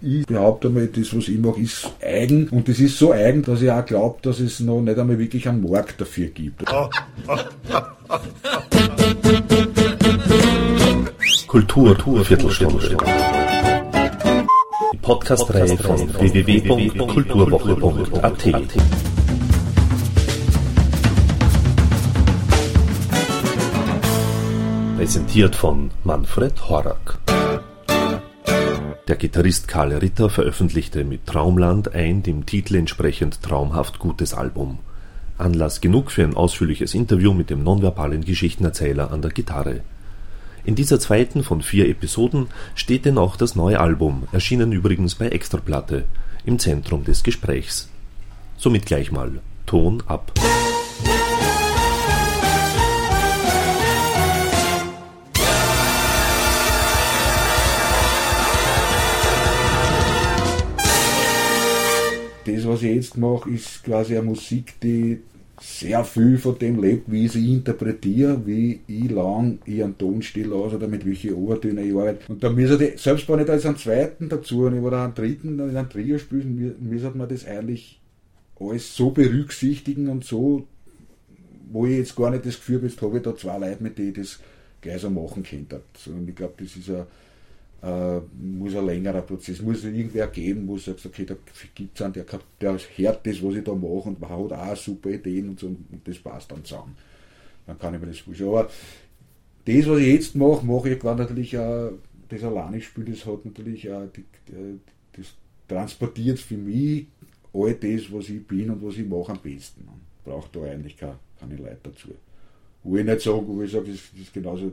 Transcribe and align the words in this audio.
ich 0.00 0.24
behaupte 0.26 0.70
mal, 0.70 0.86
das, 0.86 1.14
was 1.16 1.28
ich 1.28 1.38
mache, 1.38 1.60
ist 1.60 1.90
eigen. 2.00 2.48
Und 2.48 2.68
das 2.68 2.78
ist 2.78 2.98
so 2.98 3.12
eigen, 3.12 3.42
dass 3.42 3.60
ich 3.62 3.70
auch 3.70 3.84
glaube, 3.84 4.18
dass 4.22 4.40
es 4.40 4.60
noch 4.60 4.80
nicht 4.80 4.98
einmal 4.98 5.18
wirklich 5.18 5.46
einen 5.48 5.68
Markt 5.68 6.00
dafür 6.00 6.28
gibt. 6.28 6.64
Kultur, 11.46 11.94
Kultur 11.94 12.24
Viertelstunde. 12.24 12.96
Die 14.92 14.98
Podcast-Reihe 14.98 15.76
von 15.76 15.98
www.kulturwoche.at. 15.98 18.44
Präsentiert 24.96 25.56
von 25.56 25.90
Manfred 26.04 26.68
Horak. 26.68 27.18
Der 29.08 29.16
Gitarrist 29.16 29.68
Karl 29.68 29.94
Ritter 29.94 30.28
veröffentlichte 30.28 31.02
mit 31.02 31.24
Traumland 31.24 31.94
ein 31.94 32.22
dem 32.22 32.44
Titel 32.44 32.74
entsprechend 32.74 33.40
traumhaft 33.40 33.98
gutes 33.98 34.34
Album. 34.34 34.80
Anlass 35.38 35.80
genug 35.80 36.10
für 36.10 36.24
ein 36.24 36.34
ausführliches 36.34 36.92
Interview 36.92 37.32
mit 37.32 37.48
dem 37.48 37.64
nonverbalen 37.64 38.22
Geschichtenerzähler 38.22 39.10
an 39.10 39.22
der 39.22 39.30
Gitarre. 39.30 39.80
In 40.66 40.74
dieser 40.74 41.00
zweiten 41.00 41.42
von 41.42 41.62
vier 41.62 41.88
Episoden 41.88 42.48
steht 42.74 43.06
denn 43.06 43.16
auch 43.16 43.36
das 43.36 43.56
neue 43.56 43.80
Album, 43.80 44.28
erschienen 44.32 44.72
übrigens 44.72 45.14
bei 45.14 45.30
Extraplatte, 45.30 46.04
im 46.44 46.58
Zentrum 46.58 47.04
des 47.04 47.22
Gesprächs. 47.22 47.88
Somit 48.58 48.84
gleich 48.84 49.10
mal 49.10 49.40
Ton 49.64 50.02
ab. 50.06 50.32
Was 62.68 62.82
ich 62.82 62.94
jetzt 62.94 63.16
mache, 63.16 63.50
ist 63.50 63.82
quasi 63.84 64.16
eine 64.16 64.26
Musik, 64.26 64.74
die 64.82 65.18
sehr 65.60 66.04
viel 66.04 66.38
von 66.38 66.58
dem 66.58 66.80
lebt, 66.80 67.10
wie 67.10 67.26
ich 67.26 67.32
sie 67.32 67.52
interpretiere, 67.52 68.46
wie 68.46 68.80
ich 68.86 69.10
lang 69.10 69.58
ich 69.64 69.82
einen 69.82 69.98
Ton 69.98 70.22
still 70.22 70.52
aus 70.52 70.72
oder 70.72 70.86
mit 70.86 71.04
welchen 71.04 71.34
Obertönen 71.34 71.84
ich 71.84 71.94
arbeite. 71.94 72.30
Und 72.30 72.44
da 72.44 72.50
müssen 72.50 72.78
die, 72.78 72.92
selbst 72.96 73.28
wenn 73.28 73.40
ich 73.40 73.46
da 73.46 73.54
jetzt 73.54 73.66
einen 73.66 73.76
zweiten 73.76 74.28
dazu 74.28 74.68
ich 74.68 74.80
oder 74.80 75.02
einen 75.02 75.14
dritten 75.14 75.58
in 75.58 75.76
einem 75.76 75.88
Trio 75.88 76.18
spielen, 76.18 76.76
müssen 76.80 77.18
man 77.18 77.28
das 77.28 77.44
eigentlich 77.44 78.00
alles 78.60 78.94
so 78.94 79.10
berücksichtigen 79.10 80.08
und 80.08 80.24
so, 80.24 80.66
wo 81.70 81.86
ich 81.86 81.98
jetzt 81.98 82.16
gar 82.16 82.30
nicht 82.30 82.46
das 82.46 82.56
Gefühl 82.56 82.76
habe, 82.76 82.86
jetzt 82.86 83.02
habe 83.02 83.16
ich 83.16 83.22
da 83.22 83.36
zwei 83.36 83.58
Leute, 83.58 83.82
mit 83.82 83.98
denen 83.98 84.10
ich 84.10 84.14
das 84.16 84.38
gleich 84.80 85.00
so 85.00 85.10
machen 85.10 85.42
könnte. 85.42 85.82
Und 86.06 86.28
ich 86.28 86.36
glaube, 86.36 86.54
das 86.58 86.76
ist 86.76 86.88
ein 86.88 87.04
äh, 87.82 88.20
muss 88.40 88.74
ein 88.74 88.86
längerer 88.86 89.22
Prozess, 89.22 89.62
muss 89.62 89.84
irgendwer 89.84 90.26
geben, 90.28 90.66
wo 90.66 90.76
du 90.76 90.90
okay, 90.90 91.24
da 91.24 91.36
gibt 91.74 91.94
es 91.94 92.02
einen, 92.02 92.12
der, 92.12 92.24
der 92.60 92.78
hört 92.96 93.26
das, 93.26 93.42
was 93.42 93.54
ich 93.54 93.64
da 93.64 93.74
mache 93.74 94.08
und 94.08 94.20
man 94.20 94.30
hat 94.30 94.52
auch 94.52 94.76
super 94.76 95.10
Ideen 95.10 95.50
und 95.50 95.60
so 95.60 95.66
und 95.68 96.00
das 96.04 96.18
passt 96.18 96.50
dann 96.50 96.64
zusammen. 96.64 96.96
Dann 97.66 97.78
kann 97.78 97.94
ich 97.94 98.00
mir 98.00 98.08
das 98.08 98.18
vorstellen. 98.18 98.50
Aber 98.50 98.70
das, 99.64 99.88
was 99.88 99.98
ich 99.98 100.06
jetzt 100.06 100.34
mache, 100.34 100.66
mache 100.66 100.90
ich 100.90 101.02
natürlich 101.02 101.56
auch, 101.58 101.92
das 102.28 102.42
alleine 102.42 102.80
spiele, 102.80 103.12
das 103.12 103.24
hat 103.26 103.44
natürlich 103.44 103.90
auch, 103.90 104.06
die, 104.14 104.24
das 105.16 105.26
transportiert 105.68 106.38
für 106.38 106.56
mich 106.56 107.06
all 107.52 107.74
das, 107.74 108.12
was 108.12 108.28
ich 108.28 108.46
bin 108.46 108.70
und 108.70 108.82
was 108.82 108.96
ich 108.96 109.06
mache 109.06 109.32
am 109.32 109.40
besten. 109.40 109.88
Braucht 110.24 110.56
da 110.56 110.62
eigentlich 110.62 110.96
keine, 110.96 111.18
keine 111.38 111.56
Leute 111.56 111.78
dazu. 111.84 112.08
Wo 112.82 112.96
ich 112.96 113.04
nicht 113.04 113.20
sage, 113.20 113.46
wo 113.46 113.62
ich 113.62 113.70
sage, 113.70 113.90
das 113.90 114.00
ist 114.20 114.32
genauso, 114.32 114.72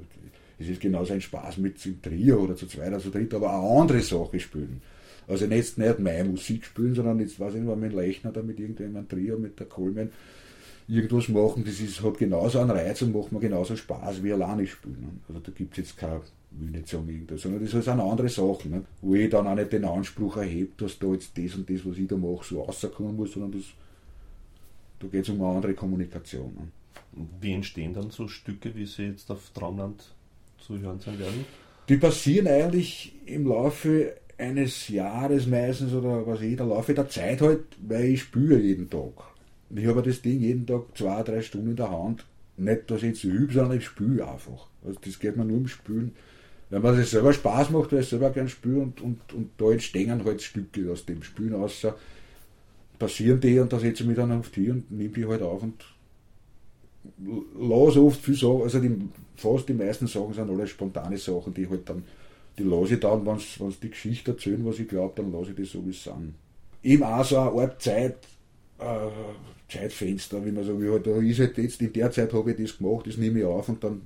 es 0.60 0.68
ist 0.68 0.82
genauso 0.82 1.14
ein 1.14 1.22
Spaß 1.22 1.58
mit 1.58 1.80
zum 1.80 2.02
Trio 2.02 2.40
oder 2.40 2.56
zu 2.56 2.68
zweit 2.68 2.90
oder 2.90 3.00
zu 3.00 3.10
dritt, 3.10 3.34
aber 3.34 3.54
auch 3.54 3.82
andere 3.82 4.02
Sachen 4.02 4.40
spielen. 4.40 4.82
Also 5.28 5.48
nicht, 5.48 5.78
nicht 5.78 6.00
meine 6.00 6.30
Musik 6.30 6.66
spielen, 6.66 6.94
sondern 6.94 7.20
jetzt 7.20 7.40
weiß 7.40 7.56
ich 7.56 7.62
nicht, 7.62 7.78
mein 7.78 7.92
Lechner 7.92 8.32
da 8.32 8.42
mit 8.42 8.60
irgendjemandem 8.60 9.10
Trio, 9.10 9.38
mit 9.38 9.60
der 9.60 9.68
Coleman 9.68 10.12
irgendwas 10.88 11.28
machen, 11.30 11.64
das 11.66 11.80
ist, 11.80 12.04
hat 12.04 12.18
genauso 12.18 12.60
einen 12.60 12.72
Reiz 12.72 13.02
und 13.02 13.14
macht 13.14 13.32
mir 13.32 13.40
genauso 13.40 13.76
Spaß 13.76 14.24
wie 14.24 14.34
alleine 14.34 14.68
spielen. 14.68 15.22
Also 15.28 15.40
da 15.40 15.52
gibt 15.52 15.72
es 15.72 15.78
jetzt 15.78 15.98
kein, 15.98 16.22
will 16.52 16.70
nicht 16.70 16.88
sagen 16.88 17.10
irgendwas, 17.10 17.42
sondern 17.42 17.64
das 17.64 17.72
sind 17.72 18.00
andere 18.00 18.30
Sachen, 18.30 18.72
ne? 18.72 18.86
wo 19.02 19.16
ich 19.16 19.30
dann 19.30 19.48
auch 19.48 19.56
nicht 19.56 19.74
den 19.74 19.86
Anspruch 19.86 20.38
erhebe, 20.38 20.72
dass 20.78 21.00
da 21.00 21.08
jetzt 21.08 21.38
das 21.38 21.56
und 21.56 21.70
das, 21.70 21.86
was 21.86 21.98
ich 21.98 22.08
da 22.08 22.16
mache, 22.16 22.46
so 22.46 22.62
rauskommen 22.62 23.16
muss, 23.16 23.32
sondern 23.32 23.54
das, 23.54 23.64
da 25.00 25.08
geht 25.08 25.24
es 25.24 25.30
um 25.30 25.42
eine 25.42 25.56
andere 25.56 25.74
Kommunikation. 25.74 26.54
Ne? 26.54 27.28
Wie 27.42 27.54
entstehen 27.54 27.94
dann 27.94 28.12
so 28.12 28.28
Stücke, 28.28 28.76
wie 28.76 28.86
sie 28.86 29.06
jetzt 29.06 29.32
auf 29.32 29.50
Traumland 29.54 30.04
zu 30.66 30.80
hören 30.80 31.00
sein 31.00 31.20
werden? 31.20 31.46
Die 31.90 31.98
passieren 31.98 32.48
eigentlich 32.48 33.14
im 33.26 33.48
Laufe 33.48 34.16
eines 34.38 34.88
Jahres 34.90 35.48
meistens 35.48 35.94
oder 35.94 36.26
was 36.26 36.42
ich, 36.42 36.60
im 36.60 36.70
Laufe 36.70 36.94
der 36.94 37.10
Zeit 37.10 37.42
halt, 37.42 37.64
weil 37.88 38.06
ich 38.06 38.24
spüre 38.24 38.60
jeden 38.60 38.90
Tag. 38.90 39.14
Ich 39.74 39.86
habe 39.86 40.02
das 40.02 40.22
Ding 40.22 40.42
jeden 40.42 40.66
Tag 40.66 40.84
zwei, 40.96 41.24
drei 41.24 41.42
Stunden 41.42 41.72
in 41.72 41.76
der 41.76 41.92
Hand. 41.92 42.26
Nicht, 42.58 42.90
dass 42.90 43.04
ich 43.04 43.10
jetzt 43.10 43.24
übe, 43.24 43.54
sondern 43.54 43.78
ich 43.78 43.86
spüre 43.86 44.28
einfach. 44.30 44.68
Also 44.86 45.00
das 45.04 45.20
geht 45.20 45.36
mir 45.36 45.46
nur 45.46 45.58
im 45.58 45.68
Spülen. 45.68 46.14
Wenn 46.70 46.82
man 46.82 46.96
sich 46.96 47.10
selber 47.10 47.34
Spaß 47.34 47.70
macht, 47.70 47.92
weil 47.92 48.02
ich 48.02 48.10
selber 48.10 48.30
gern 48.32 48.50
spüre 48.50 48.82
und, 48.82 49.02
und, 49.02 49.34
und 49.34 49.50
da 49.58 49.72
entstehen 49.72 50.24
halt 50.24 50.42
Stücke 50.42 50.92
aus 50.92 51.06
dem 51.06 51.22
Spülen 51.24 51.54
außer 51.54 51.96
passieren 52.98 53.40
die 53.40 53.60
und 53.60 53.72
da 53.72 53.80
setze 53.80 54.04
ich 54.04 54.08
mich 54.08 54.16
dann 54.16 54.32
auf 54.32 54.50
die 54.50 54.70
und 54.70 54.90
nehme 54.92 55.10
die 55.10 55.26
halt 55.26 55.42
auf 55.42 55.62
und 55.62 55.84
lasse 57.60 58.02
oft 58.02 58.22
viel 58.22 58.36
sagen, 58.36 58.64
also 58.64 58.80
die, 58.80 58.96
fast 59.36 59.68
die 59.70 59.74
meisten 59.74 60.08
Sachen 60.08 60.34
sind 60.34 60.50
alle 60.50 60.68
spontane 60.68 61.18
Sachen, 61.18 61.54
die 61.54 61.70
halt 61.70 61.90
dann, 61.90 62.04
die 62.58 62.64
lasse 62.64 62.96
ich 62.96 63.00
dann, 63.00 63.26
wenn 63.26 63.40
sie 63.40 63.80
die 63.82 63.90
Geschichte 63.90 64.32
erzählen, 64.32 64.66
was 64.66 64.80
ich 64.80 64.88
glaube, 64.88 65.14
dann 65.16 65.32
lasse 65.32 65.52
ich 65.52 65.56
die 65.56 65.66
so, 65.66 65.86
wie 65.86 65.92
es 65.92 66.04
sind. 66.04 66.36
Eben 66.84 67.04
auch 67.04 67.26
so 67.26 67.38
eine 67.38 67.62
Art 67.62 67.82
Zeit, 67.82 68.18
äh, 68.80 69.08
Zeitfenster, 69.68 70.46
wie 70.46 70.52
man 70.52 70.64
so 70.64 70.80
will, 70.80 70.92
halt, 70.92 71.08
da 71.08 71.18
ist 71.18 71.40
halt 71.40 71.58
jetzt, 71.58 71.82
in 71.82 71.94
der 71.94 72.12
Zeit 72.12 72.34
habe 72.34 72.52
ich 72.52 72.58
das 72.58 72.78
gemacht, 72.78 73.08
das 73.08 73.18
nehme 73.18 73.40
ich 73.40 73.46
auf 73.46 73.68
und 73.70 73.84
dann 73.84 74.02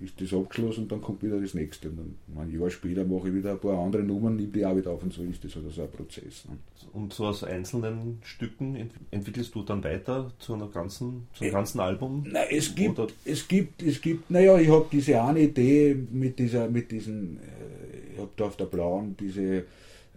ist 0.00 0.20
das 0.20 0.32
abgeschlossen 0.32 0.84
und 0.84 0.92
dann 0.92 1.00
kommt 1.00 1.22
wieder 1.22 1.40
das 1.40 1.54
nächste. 1.54 1.88
Und 1.90 1.98
dann, 1.98 2.42
ein 2.42 2.58
Jahr 2.58 2.70
später 2.70 3.04
mache 3.04 3.28
ich 3.28 3.34
wieder 3.34 3.52
ein 3.52 3.58
paar 3.58 3.78
andere 3.78 4.02
Nummern, 4.02 4.36
nehme 4.36 4.48
die 4.48 4.64
auch 4.64 4.76
wieder 4.76 4.90
auf 4.90 5.02
und 5.02 5.12
so 5.12 5.22
ist 5.22 5.44
das 5.44 5.54
halt 5.56 5.70
so 5.70 5.82
ein 5.82 5.90
Prozess. 5.90 6.44
Ne? 6.46 6.56
Und 6.92 7.12
so 7.12 7.26
aus 7.26 7.44
einzelnen 7.44 8.18
Stücken 8.22 8.90
entwickelst 9.10 9.54
du 9.54 9.62
dann 9.62 9.82
weiter 9.82 10.32
zu 10.38 10.54
einer 10.54 10.68
ganzen, 10.68 11.26
zu 11.34 11.44
einem 11.44 11.50
äh, 11.50 11.54
ganzen 11.54 11.80
Album? 11.80 12.24
Nein, 12.30 12.46
es 12.50 12.74
gibt, 12.74 12.98
Oder? 12.98 13.12
es 13.24 13.48
gibt, 13.48 13.82
es 13.82 14.00
gibt, 14.00 14.30
naja, 14.30 14.58
ich 14.58 14.68
habe 14.68 14.86
diese 14.90 15.22
eine 15.22 15.40
Idee 15.40 15.96
mit 16.10 16.38
dieser, 16.38 16.68
mit 16.68 16.90
diesen, 16.90 17.38
äh, 17.38 18.12
ich 18.14 18.18
habe 18.18 18.30
da 18.36 18.44
auf 18.44 18.56
der 18.56 18.66
blauen 18.66 19.16
diese 19.18 19.64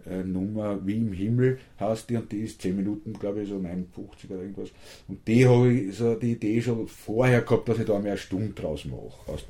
äh, 0.08 0.22
Nummer 0.22 0.84
wie 0.86 0.96
im 0.96 1.12
Himmel 1.12 1.58
heißt 1.78 2.10
die 2.10 2.16
und 2.16 2.30
die 2.32 2.40
ist 2.40 2.62
10 2.62 2.76
Minuten, 2.76 3.12
glaube 3.12 3.42
ich, 3.42 3.48
so 3.48 3.58
59 3.58 4.30
oder 4.30 4.40
irgendwas. 4.40 4.70
Und 5.08 5.26
die 5.26 5.46
habe 5.46 5.72
ich 5.72 5.96
so 5.96 6.14
die 6.14 6.32
Idee 6.32 6.60
schon 6.60 6.88
vorher 6.88 7.42
gehabt, 7.42 7.68
dass 7.68 7.78
ich 7.78 7.86
da 7.86 7.98
mehr 7.98 8.16
Stunden 8.16 8.54
draus 8.54 8.84
mache, 8.84 9.32
aus, 9.32 9.46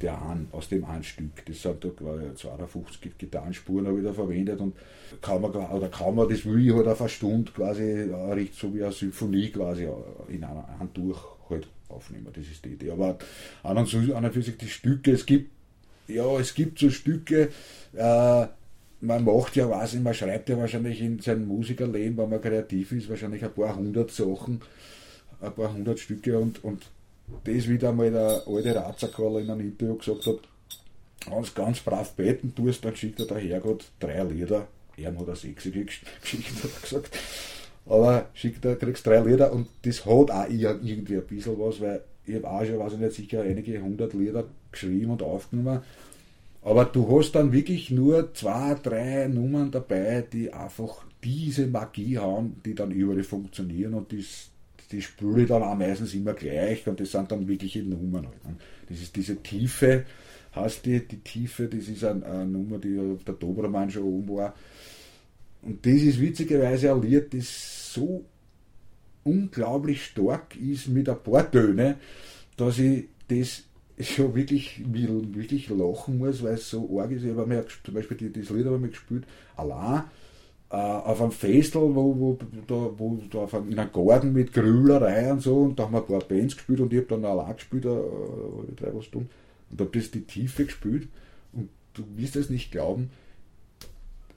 aus 0.52 0.68
dem 0.68 0.84
einen 0.84 1.04
Stück. 1.04 1.44
Das 1.46 1.62
sind 1.62 1.84
da, 1.84 1.88
glaube 1.88 2.30
ich, 2.32 2.40
52 2.40 3.18
Gitarrenspuren 3.18 3.86
habe 3.86 3.98
ich 3.98 4.04
da 4.04 4.12
verwendet 4.12 4.60
und 4.60 4.74
kann 5.20 5.40
man, 5.40 5.50
oder 5.52 5.88
kann 5.88 6.14
man, 6.14 6.28
das 6.28 6.44
will 6.44 6.66
ich 6.66 6.74
halt 6.74 6.88
auf 6.88 7.00
eine 7.00 7.08
Stunde 7.08 7.52
quasi, 7.52 7.82
richtig 7.82 8.58
so 8.58 8.74
wie 8.74 8.82
eine 8.82 8.92
Symphonie 8.92 9.50
quasi 9.50 9.88
in 10.28 10.44
einer 10.44 10.78
Hand 10.78 10.96
durch 10.96 11.20
halt 11.48 11.68
aufnehmen. 11.88 12.28
Das 12.32 12.46
ist 12.46 12.64
die 12.64 12.70
Idee. 12.70 12.90
Aber 12.90 13.18
an 13.62 13.78
und, 13.78 13.88
für 13.88 14.42
sich 14.42 14.56
die 14.56 14.68
Stücke, 14.68 15.12
es 15.12 15.26
gibt, 15.26 15.50
ja, 16.08 16.38
es 16.38 16.54
gibt 16.54 16.78
so 16.78 16.90
Stücke, 16.90 17.50
äh, 17.94 18.46
man 19.02 19.24
macht 19.24 19.56
ja, 19.56 19.66
nicht, 19.66 20.02
man 20.02 20.14
schreibt 20.14 20.48
ja 20.48 20.56
wahrscheinlich 20.56 21.00
in 21.00 21.18
seinem 21.18 21.48
Musikerleben, 21.48 22.16
wenn 22.16 22.30
man 22.30 22.40
kreativ 22.40 22.92
ist, 22.92 23.10
wahrscheinlich 23.10 23.44
ein 23.44 23.52
paar 23.52 23.74
hundert 23.74 24.12
Sachen, 24.12 24.60
ein 25.40 25.52
paar 25.52 25.74
hundert 25.74 25.98
Stücke 25.98 26.38
und, 26.38 26.62
und 26.62 26.86
das 27.44 27.68
wieder 27.68 27.88
einmal 27.88 28.12
der 28.12 28.42
alte 28.46 28.74
Ratserkerl 28.74 29.42
in 29.42 29.50
einem 29.50 29.60
Interview 29.60 29.96
gesagt 29.96 30.26
hat, 30.26 30.38
wenn 31.28 31.42
du 31.42 31.48
ganz 31.54 31.80
brav 31.80 32.12
beten 32.12 32.54
tust, 32.54 32.84
dann 32.84 32.94
schickt 32.94 33.18
er 33.18 33.26
der 33.26 33.38
Herrgott 33.38 33.86
drei 33.98 34.22
Lieder, 34.22 34.68
er 34.96 35.08
hat 35.08 35.18
eine 35.18 35.36
sechsige 35.36 35.84
geschickt, 35.84 36.62
hat 36.62 36.70
er 36.72 36.80
gesagt, 36.80 37.18
aber 37.86 38.26
schickt 38.34 38.64
er, 38.64 38.76
kriegst 38.76 39.04
drei 39.04 39.18
Lieder 39.18 39.52
und 39.52 39.66
das 39.82 40.06
hat 40.06 40.30
auch 40.30 40.48
irgendwie 40.48 41.16
ein 41.16 41.26
bisschen 41.26 41.58
was, 41.58 41.80
weil 41.80 42.02
ich 42.24 42.36
habe 42.36 42.48
auch 42.48 42.64
schon, 42.64 42.78
weiß 42.78 42.92
ich 42.92 42.98
nicht, 43.00 43.14
sicher 43.14 43.42
einige 43.42 43.82
hundert 43.82 44.12
Lieder 44.14 44.44
geschrieben 44.70 45.10
und 45.10 45.22
aufgenommen 45.24 45.82
aber 46.62 46.84
du 46.84 47.18
hast 47.18 47.32
dann 47.32 47.52
wirklich 47.52 47.90
nur 47.90 48.32
zwei, 48.34 48.74
drei 48.74 49.26
Nummern 49.26 49.70
dabei, 49.70 50.24
die 50.32 50.52
einfach 50.52 51.04
diese 51.22 51.66
Magie 51.66 52.18
haben, 52.18 52.60
die 52.64 52.74
dann 52.74 52.92
überall 52.92 53.24
funktionieren 53.24 53.94
und 53.94 54.12
das, 54.12 54.50
die 54.90 55.02
spüre 55.02 55.42
ich 55.42 55.48
dann 55.48 55.62
auch 55.62 55.76
meistens 55.76 56.14
immer 56.14 56.34
gleich 56.34 56.86
und 56.86 57.00
das 57.00 57.12
sind 57.12 57.30
dann 57.32 57.48
wirkliche 57.48 57.82
Nummern. 57.82 58.26
Halt. 58.26 58.44
Ne? 58.44 58.56
Das 58.88 59.00
ist 59.00 59.16
diese 59.16 59.42
Tiefe, 59.42 60.04
hast 60.52 60.86
die, 60.86 61.06
die 61.06 61.18
Tiefe, 61.18 61.66
das 61.66 61.88
ist 61.88 62.04
eine, 62.04 62.24
eine 62.26 62.46
Nummer, 62.46 62.78
die 62.78 62.98
auf 62.98 63.24
der 63.24 63.34
Dobermann 63.34 63.90
schon 63.90 64.04
oben 64.04 64.36
war. 64.36 64.54
Und 65.62 65.84
das 65.84 65.94
ist 65.94 66.20
witzigerweise 66.20 66.92
ein 66.92 67.02
Lied, 67.02 67.34
das 67.34 67.92
so 67.92 68.24
unglaublich 69.24 70.04
stark 70.04 70.56
ist 70.56 70.88
mit 70.88 71.08
ein 71.08 71.22
paar 71.22 71.50
Töne, 71.50 71.96
dass 72.56 72.78
ich 72.78 73.04
das 73.28 73.64
schon 74.10 74.34
wirklich, 74.34 74.82
wirklich 74.86 75.68
lachen 75.68 76.18
muss, 76.18 76.42
weil 76.42 76.54
es 76.54 76.70
so 76.70 76.98
arg 76.98 77.10
ist. 77.10 77.24
Ich 77.24 77.30
habe 77.30 77.46
mir 77.46 77.64
zum 77.84 77.94
Beispiel 77.94 78.16
die, 78.16 78.32
das 78.32 78.50
Lied 78.50 78.66
habe 78.66 78.88
gespielt, 78.88 79.24
allein, 79.56 80.04
äh, 80.70 80.76
auf 80.76 81.20
einem 81.20 81.32
Festel, 81.32 81.82
wo, 81.94 82.18
wo, 82.18 82.38
da, 82.66 82.90
wo, 82.96 83.18
da 83.30 83.38
auf 83.40 83.54
einem, 83.54 83.70
in 83.70 83.78
einem 83.78 83.92
Garten 83.92 84.32
mit 84.32 84.52
Grülerei 84.52 85.30
und 85.30 85.42
so, 85.42 85.62
und 85.62 85.78
da 85.78 85.84
haben 85.84 85.92
wir 85.92 86.00
ein 86.00 86.06
paar 86.06 86.20
Bands 86.20 86.56
gespielt 86.56 86.80
und 86.80 86.92
ich 86.92 87.00
habe 87.00 87.08
dann 87.08 87.24
allein 87.24 87.54
gespielt, 87.54 87.84
äh, 87.84 87.98
drei 88.76 89.00
Stunden, 89.02 89.28
und 89.70 89.80
habe 89.80 89.90
das 89.92 90.10
die 90.10 90.22
Tiefe 90.22 90.64
gespielt, 90.64 91.08
und 91.52 91.68
du 91.94 92.04
wirst 92.16 92.36
es 92.36 92.48
nicht 92.48 92.72
glauben, 92.72 93.10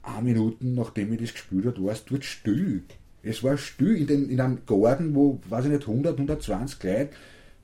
eine 0.02 0.22
Minuten 0.22 0.74
nachdem 0.74 1.12
ich 1.12 1.20
das 1.20 1.32
gespielt 1.32 1.66
habe, 1.66 1.82
war 1.84 1.92
es 1.92 2.04
dort 2.04 2.24
still. 2.24 2.82
Es 3.22 3.42
war 3.42 3.56
still 3.56 3.96
in, 3.96 4.06
den, 4.06 4.30
in 4.30 4.40
einem 4.40 4.58
Garten, 4.66 5.14
wo, 5.14 5.40
weiß 5.48 5.64
ich 5.64 5.72
nicht, 5.72 5.88
100, 5.88 6.12
120 6.12 6.82
Leute 6.84 7.10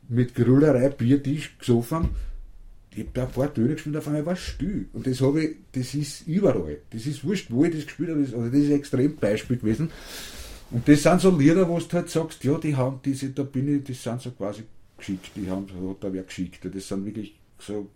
mit 0.09 0.35
Grüllerei, 0.35 0.89
Biertisch 0.91 1.57
gesoffen 1.59 2.11
ich 2.95 3.01
habe 3.01 3.11
da 3.15 3.25
ein 3.25 3.31
paar 3.31 3.53
Töne 3.53 3.75
gespielt, 3.75 3.97
auf 3.97 4.07
einmal 4.07 4.27
war 4.27 4.35
es 4.35 4.41
still. 4.41 4.87
Und 4.93 5.07
das 5.07 5.21
habe 5.23 5.43
ich, 5.43 5.57
das 5.73 5.95
ist 5.95 6.27
überall. 6.27 6.79
Das 6.91 7.07
ist 7.07 7.25
wurscht, 7.25 7.51
wo 7.51 7.65
ich 7.65 7.75
das 7.75 7.87
gespielt 7.87 8.11
habe. 8.11 8.21
Also 8.21 8.45
das 8.45 8.55
ist 8.55 8.71
ein 8.71 8.77
extrem 8.77 9.17
Beispiel 9.17 9.57
gewesen. 9.57 9.91
Und 10.71 10.87
das 10.87 11.03
sind 11.03 11.21
so 11.21 11.37
Lieder, 11.37 11.69
wo 11.69 11.79
du 11.79 11.93
halt 11.93 12.11
sagst, 12.11 12.45
ja, 12.45 12.59
die 12.59 12.77
haben 12.77 13.01
diese, 13.03 13.31
da 13.31 13.45
bin 13.45 13.77
ich, 13.77 13.85
das 13.85 14.03
sind 14.03 14.21
so 14.21 14.31
quasi 14.33 14.65
geschickt, 14.99 15.31
die 15.37 15.49
haben, 15.51 15.67
hat 15.67 16.05
da 16.05 16.13
wer 16.13 16.23
geschickt. 16.23 16.61
Das 16.65 16.89
sind 16.89 17.07
wirklich 17.07 17.35
so, 17.59 17.89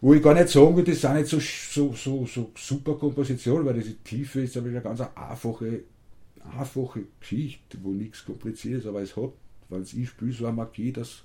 wo 0.00 0.14
ich 0.14 0.22
gar 0.22 0.34
nicht 0.34 0.48
sagen 0.48 0.76
will, 0.76 0.84
das 0.84 1.00
sind 1.00 1.14
nicht 1.14 1.28
so, 1.28 1.38
so, 1.38 1.94
so, 1.94 2.26
so 2.26 2.50
super 2.56 2.94
Kompositionen, 2.94 3.66
weil 3.66 3.74
diese 3.74 3.96
Tiefe 3.98 4.42
ist 4.42 4.56
aber 4.56 4.68
eine 4.68 4.80
ganz 4.80 5.00
einfache, 5.14 5.84
einfache 6.58 7.02
Geschichte, 7.20 7.78
wo 7.82 7.90
nichts 7.90 8.24
kompliziert 8.24 8.80
ist, 8.80 8.86
aber 8.86 9.02
es 9.02 9.14
hat, 9.14 9.32
weil 9.68 9.82
es 9.82 9.92
ich 9.92 10.08
spiele, 10.08 10.32
so 10.32 10.46
eine 10.46 10.56
Magie, 10.56 10.92
dass 10.92 11.22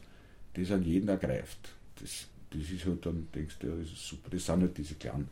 das 0.55 0.71
an 0.71 0.83
jeden 0.83 1.09
ergreift. 1.09 1.75
Das 2.01 2.27
das 2.57 2.71
ist 2.71 2.85
halt 2.85 3.05
dann, 3.05 3.27
denkst 3.33 3.57
du, 3.59 3.67
ja, 3.67 3.73
das 3.75 3.87
ist 3.87 4.07
super. 4.07 4.29
Das 4.29 4.45
sind 4.45 4.61
halt 4.61 4.77
diese 4.77 4.95
kleinen 4.95 5.27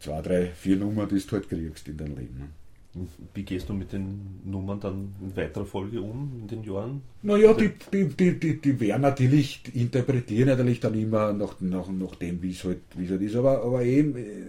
zwei, 0.00 0.20
drei, 0.20 0.46
vier 0.46 0.76
Nummern, 0.76 1.08
die 1.08 1.18
du 1.18 1.32
halt 1.32 1.48
kriegst 1.48 1.88
in 1.88 1.96
deinem 1.96 2.16
Leben. 2.16 2.38
Ne? 2.38 3.06
Wie 3.34 3.42
gehst 3.42 3.68
du 3.68 3.74
mit 3.74 3.92
den 3.92 4.40
Nummern 4.44 4.80
dann 4.80 5.14
in 5.20 5.36
weiterer 5.36 5.66
Folge 5.66 6.00
um, 6.00 6.32
in 6.40 6.48
den 6.48 6.64
Jahren? 6.64 7.02
Naja, 7.22 7.52
die, 7.52 7.70
die, 7.92 8.08
die, 8.08 8.40
die, 8.40 8.60
die 8.60 8.80
werden 8.80 9.02
natürlich, 9.02 9.62
interpretieren 9.74 10.48
natürlich 10.48 10.80
dann 10.80 10.94
immer 10.94 11.32
nach, 11.32 11.60
nach, 11.60 11.88
nach 11.88 12.14
dem, 12.14 12.42
wie 12.42 12.52
es 12.52 12.64
halt, 12.64 12.80
wie 12.96 13.08
halt 13.08 13.20
ist. 13.20 13.36
Aber, 13.36 13.62
aber 13.62 13.82
eben, 13.82 14.16
äh, 14.16 14.46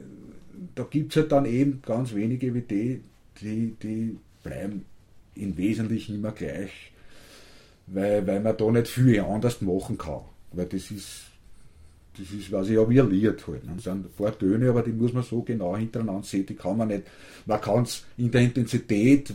da 0.75 0.83
gibt 0.83 1.11
es 1.11 1.17
halt 1.17 1.31
dann 1.33 1.45
eben 1.45 1.81
ganz 1.85 2.13
wenige 2.15 2.53
wie 2.53 2.61
die, 2.61 3.01
die, 3.41 3.75
die 3.83 4.17
bleiben 4.43 4.85
im 5.35 5.57
Wesentlichen 5.57 6.15
immer 6.15 6.31
gleich, 6.31 6.93
weil, 7.87 8.25
weil 8.27 8.41
man 8.41 8.55
da 8.55 8.71
nicht 8.71 8.87
viel 8.87 9.19
anders 9.21 9.61
machen 9.61 9.97
kann. 9.97 10.21
Weil 10.51 10.65
das 10.65 10.91
ist, 10.91 11.23
das 12.17 12.31
ist 12.31 12.49
quasi 12.49 12.75
ja 12.75 12.87
wie 12.89 12.99
ein 12.99 13.09
Lied 13.09 13.47
halt. 13.47 13.65
Ne? 13.65 13.73
Das 13.75 13.85
sind 13.85 14.05
ein 14.05 14.11
paar 14.17 14.37
Töne, 14.37 14.69
aber 14.69 14.83
die 14.83 14.91
muss 14.91 15.13
man 15.13 15.23
so 15.23 15.41
genau 15.41 15.75
hintereinander 15.75 16.23
sehen, 16.23 16.45
die 16.45 16.55
kann 16.55 16.77
man 16.77 16.89
nicht, 16.89 17.03
man 17.45 17.61
kann 17.61 17.83
es 17.83 18.05
in 18.17 18.31
der 18.31 18.41
Intensität 18.41 19.33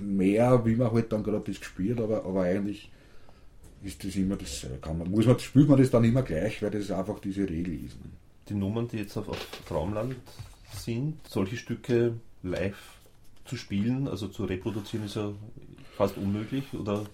mehr, 0.00 0.64
wie 0.64 0.76
man 0.76 0.92
halt 0.92 1.12
dann 1.12 1.22
gerade 1.22 1.44
das 1.46 1.60
gespielt, 1.60 2.00
aber, 2.00 2.24
aber 2.24 2.42
eigentlich 2.42 2.90
ist 3.82 4.04
das 4.04 4.16
immer 4.16 4.36
das, 4.36 4.66
kann 4.80 4.98
man, 4.98 5.10
muss 5.10 5.26
man, 5.26 5.38
spielt 5.38 5.68
man 5.68 5.78
das 5.78 5.90
dann 5.90 6.04
immer 6.04 6.22
gleich, 6.22 6.62
weil 6.62 6.70
das 6.70 6.90
einfach 6.90 7.20
diese 7.20 7.48
Regel 7.48 7.74
ist. 7.74 7.96
Ne? 8.02 8.10
Die 8.48 8.54
Nummern, 8.54 8.88
die 8.88 8.98
jetzt 8.98 9.16
auf, 9.16 9.28
auf 9.28 9.46
Traumland 9.68 10.16
sind, 10.72 11.16
solche 11.28 11.56
Stücke 11.56 12.14
live 12.42 12.98
zu 13.44 13.56
spielen, 13.56 14.08
also 14.08 14.28
zu 14.28 14.44
reproduzieren, 14.44 15.06
ist 15.06 15.16
ja 15.16 15.32
fast 15.96 16.16
unmöglich, 16.16 16.64
oder? 16.74 17.04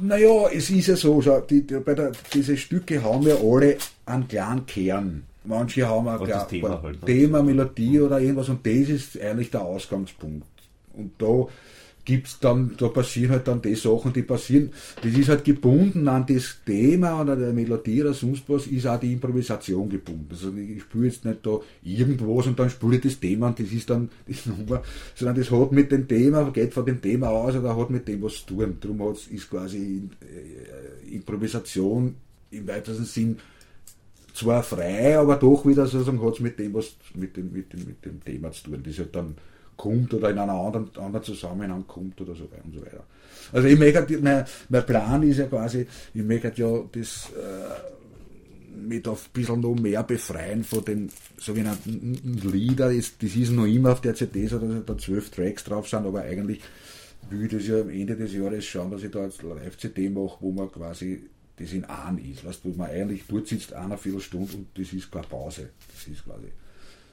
Naja, 0.00 0.48
es 0.52 0.70
ist 0.70 0.88
ja 0.88 0.96
so, 0.96 1.20
schau, 1.22 1.40
die, 1.40 1.66
die, 1.66 1.78
bei 1.80 1.94
der, 1.94 2.12
diese 2.32 2.56
Stücke 2.56 3.02
haben 3.02 3.26
ja 3.26 3.36
alle 3.36 3.76
einen 4.06 4.28
kleinen 4.28 4.66
Kern. 4.66 5.24
Manche 5.44 5.86
haben 5.86 6.08
ein 6.08 6.24
kleines 6.24 6.46
Thema, 6.48 6.82
halt? 6.82 7.04
Thema, 7.04 7.42
Melodie 7.42 8.00
oder 8.00 8.18
irgendwas 8.18 8.48
und 8.48 8.64
das 8.66 8.88
ist 8.88 9.20
eigentlich 9.20 9.50
der 9.50 9.62
Ausgangspunkt. 9.62 10.46
Und 10.94 11.12
da 11.18 11.46
gibt's 12.04 12.38
dann, 12.38 12.74
da 12.76 12.88
passieren 12.88 13.32
halt 13.32 13.48
dann 13.48 13.62
die 13.62 13.74
Sachen, 13.74 14.12
die 14.12 14.22
passieren. 14.22 14.70
Das 15.02 15.12
ist 15.12 15.28
halt 15.28 15.44
gebunden 15.44 16.06
an 16.08 16.26
das 16.26 16.58
Thema 16.64 17.20
oder 17.20 17.36
der 17.36 17.52
Melodie 17.52 18.02
oder 18.02 18.14
sonst 18.14 18.44
was, 18.48 18.66
ist 18.66 18.86
auch 18.86 19.00
die 19.00 19.12
Improvisation 19.12 19.88
gebunden. 19.88 20.28
Also 20.30 20.52
ich 20.54 20.82
spiele 20.82 21.06
jetzt 21.06 21.24
nicht 21.24 21.44
da 21.44 21.58
irgendwas 21.82 22.46
und 22.46 22.58
dann 22.58 22.70
spiele 22.70 22.96
ich 22.96 23.02
das 23.02 23.20
Thema 23.20 23.48
und 23.48 23.58
das 23.58 23.72
ist 23.72 23.88
dann 23.88 24.10
die 24.28 24.36
Nummer, 24.48 24.82
sondern 25.14 25.36
das 25.36 25.50
hat 25.50 25.72
mit 25.72 25.90
dem 25.92 26.06
Thema, 26.06 26.50
geht 26.50 26.74
von 26.74 26.84
dem 26.84 27.00
Thema 27.00 27.28
aus 27.28 27.54
oder 27.56 27.76
hat 27.76 27.90
mit 27.90 28.06
dem 28.06 28.22
was 28.22 28.44
zu 28.44 28.54
tun. 28.54 28.76
Darum 28.80 29.02
hat's, 29.08 29.26
ist 29.28 29.48
quasi 29.48 30.02
äh, 30.20 31.14
Improvisation 31.14 32.14
im 32.50 32.68
weitesten 32.68 33.04
Sinn 33.04 33.36
zwar 34.34 34.62
frei, 34.62 35.16
aber 35.16 35.36
doch 35.36 35.64
wieder 35.64 35.86
sozusagen 35.86 36.22
hat 36.22 36.34
es 36.34 36.40
mit 36.40 36.58
dem 36.58 36.74
was 36.74 36.96
mit 37.14 37.36
dem, 37.36 37.52
mit 37.52 37.72
dem, 37.72 37.84
mit 37.86 38.04
dem 38.04 38.22
Thema 38.22 38.50
zu 38.50 38.64
tun. 38.64 38.80
Das 38.82 38.92
ist 38.92 38.98
halt 38.98 39.14
dann 39.14 39.36
kommt 39.76 40.12
oder 40.14 40.30
in 40.30 40.38
einer 40.38 40.52
anderen, 40.52 40.90
anderen 40.96 41.24
Zusammenhang 41.24 41.86
kommt 41.86 42.20
oder 42.20 42.34
so 42.34 42.44
weiter 42.44 42.64
und 42.64 42.74
so 42.74 42.82
weiter. 42.82 43.04
Also 43.52 43.68
ich 43.68 43.78
möchte, 43.78 44.18
mein, 44.18 44.44
mein 44.68 44.86
Plan 44.86 45.22
ist 45.22 45.38
ja 45.38 45.46
quasi, 45.46 45.86
ich 46.12 46.22
möchte 46.22 46.52
ja 46.56 46.82
das 46.92 47.30
äh, 47.30 47.94
mit 48.74 49.06
ein 49.06 49.16
bisschen 49.32 49.60
noch 49.60 49.74
mehr 49.74 50.02
befreien 50.02 50.64
von 50.64 50.84
den 50.84 51.10
sogenannten 51.36 52.40
Lieder. 52.50 52.92
Das, 52.92 53.12
ist 53.20 53.50
noch 53.52 53.66
immer 53.66 53.92
auf 53.92 54.00
der 54.00 54.14
CD 54.14 54.46
so, 54.46 54.58
dass 54.58 54.84
da 54.84 54.98
zwölf 54.98 55.30
Tracks 55.30 55.64
drauf 55.64 55.88
sind, 55.88 56.06
aber 56.06 56.22
eigentlich 56.22 56.60
will 57.30 57.44
ich 57.44 57.52
das 57.52 57.66
ja 57.66 57.80
am 57.80 57.90
Ende 57.90 58.16
des 58.16 58.34
Jahres 58.34 58.64
schauen, 58.64 58.90
dass 58.90 59.02
ich 59.02 59.10
da 59.10 59.24
jetzt 59.24 59.42
Live-CD 59.42 60.10
mache, 60.10 60.36
wo 60.40 60.52
man 60.52 60.70
quasi 60.70 61.22
das 61.56 61.72
in 61.72 61.84
einem 61.84 62.18
ist. 62.18 62.44
Weißt, 62.44 62.60
wo 62.64 62.70
man 62.70 62.90
eigentlich 62.90 63.24
dort 63.28 63.46
sitzt, 63.46 63.72
einer 63.72 63.96
Viertelstunde 63.96 64.56
und 64.56 64.66
das 64.74 64.92
ist 64.92 65.10
keine 65.10 65.26
Pause. 65.26 65.70
Das 65.88 66.06
ist 66.06 66.24
quasi 66.24 66.48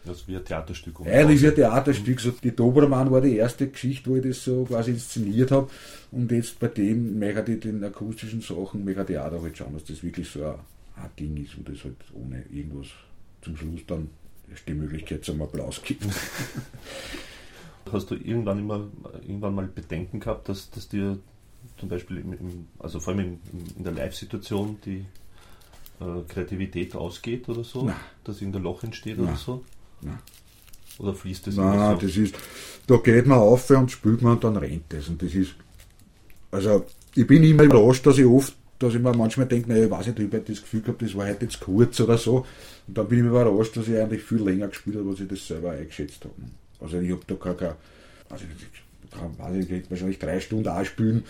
also 0.07 0.27
wie 0.27 0.35
ein 0.35 0.45
Theaterstück. 0.45 1.01
Eigentlich 1.01 1.41
wie 1.41 1.47
ein 1.47 1.55
Theaterstück. 1.55 2.19
So, 2.19 2.31
die 2.31 2.55
Dobermann 2.55 3.11
war 3.11 3.21
die 3.21 3.35
erste 3.35 3.67
Geschichte, 3.67 4.09
wo 4.09 4.15
ich 4.15 4.23
das 4.23 4.43
so 4.43 4.65
quasi 4.65 4.91
inszeniert 4.91 5.51
habe. 5.51 5.69
Und 6.11 6.31
jetzt 6.31 6.59
bei 6.59 6.67
dem 6.67 7.19
möchte 7.19 7.53
ich 7.53 7.59
den 7.59 7.83
akustischen 7.83 8.41
Sachen, 8.41 8.87
auch 8.87 9.05
da 9.05 9.31
halt 9.31 9.57
schauen, 9.57 9.73
dass 9.73 9.85
das 9.85 10.03
wirklich 10.03 10.29
so 10.29 10.43
ein, 10.43 10.55
ein 10.95 11.09
Ding 11.19 11.37
ist, 11.43 11.57
wo 11.57 11.69
das 11.69 11.83
halt 11.83 11.97
ohne 12.13 12.43
irgendwas 12.51 12.87
zum 13.41 13.55
Schluss 13.57 13.81
dann 13.87 14.09
die 14.67 14.73
Möglichkeit 14.73 15.23
zum 15.23 15.41
Applaus 15.41 15.81
gibt. 15.83 16.03
Hast 17.91 18.11
du 18.11 18.15
irgendwann 18.15 18.59
immer 18.59 18.87
irgendwann 19.21 19.55
mal 19.55 19.67
Bedenken 19.67 20.19
gehabt, 20.19 20.49
dass, 20.49 20.69
dass 20.69 20.87
dir 20.87 21.17
zum 21.77 21.89
Beispiel, 21.89 22.17
im, 22.17 22.67
also 22.79 22.99
vor 22.99 23.13
allem 23.13 23.39
in, 23.51 23.65
in 23.77 23.83
der 23.83 23.93
Live-Situation, 23.93 24.77
die 24.85 25.05
äh, 25.99 26.21
Kreativität 26.27 26.95
ausgeht 26.95 27.49
oder 27.49 27.63
so? 27.63 27.85
Nein. 27.85 27.95
Dass 28.23 28.41
irgendein 28.41 28.63
Loch 28.63 28.83
entsteht 28.83 29.17
Nein. 29.17 29.27
oder 29.27 29.37
so? 29.37 29.63
Nein. 30.01 30.19
Oder 30.99 31.13
fließt 31.13 31.47
das 31.47 31.55
Nein, 31.55 31.99
so? 31.99 32.05
das 32.05 32.17
ist, 32.17 32.35
da 32.87 32.97
geht 32.97 33.25
man 33.25 33.39
auf 33.39 33.69
und 33.69 33.91
spült 33.91 34.21
man 34.21 34.33
und 34.33 34.43
dann 34.43 34.57
rennt 34.57 34.93
es. 34.93 35.07
Und 35.09 35.21
das 35.21 35.33
ist, 35.33 35.55
also 36.51 36.85
ich 37.15 37.25
bin 37.25 37.43
immer 37.43 37.63
überrascht, 37.63 38.05
dass 38.05 38.17
ich 38.17 38.25
oft, 38.25 38.55
dass 38.79 38.93
ich 38.93 39.01
mir 39.01 39.15
manchmal 39.15 39.47
denke, 39.47 39.69
naja, 39.69 39.85
ich 39.85 39.91
weiß 39.91 40.07
nicht, 40.07 40.19
ich 40.19 40.25
habe 40.25 40.39
das 40.39 40.61
Gefühl 40.61 40.81
gehabt, 40.81 41.01
das 41.01 41.15
war 41.15 41.27
heute 41.27 41.45
jetzt 41.45 41.59
kurz 41.59 41.99
oder 41.99 42.17
so. 42.17 42.45
Und 42.87 42.97
dann 42.97 43.07
bin 43.07 43.19
ich 43.19 43.25
immer 43.25 43.41
überrascht, 43.41 43.77
dass 43.77 43.87
ich 43.87 43.97
eigentlich 43.97 44.23
viel 44.23 44.41
länger 44.41 44.67
gespielt 44.67 44.97
habe, 44.97 45.09
als 45.09 45.19
ich 45.19 45.27
das 45.27 45.47
selber 45.47 45.71
eingeschätzt 45.71 46.23
habe. 46.23 46.33
Also 46.79 46.99
ich 46.99 47.11
habe 47.11 47.21
da 47.27 47.35
gar 47.35 47.55
kein, 47.55 47.73
also 48.29 48.45
ich 48.45 49.11
kann, 49.11 49.37
weiß 49.37 49.65
ich, 49.65 49.89
wahrscheinlich 49.89 50.19
drei 50.19 50.39
Stunden 50.39 50.67
auch 50.67 50.85
spielen. 50.85 51.23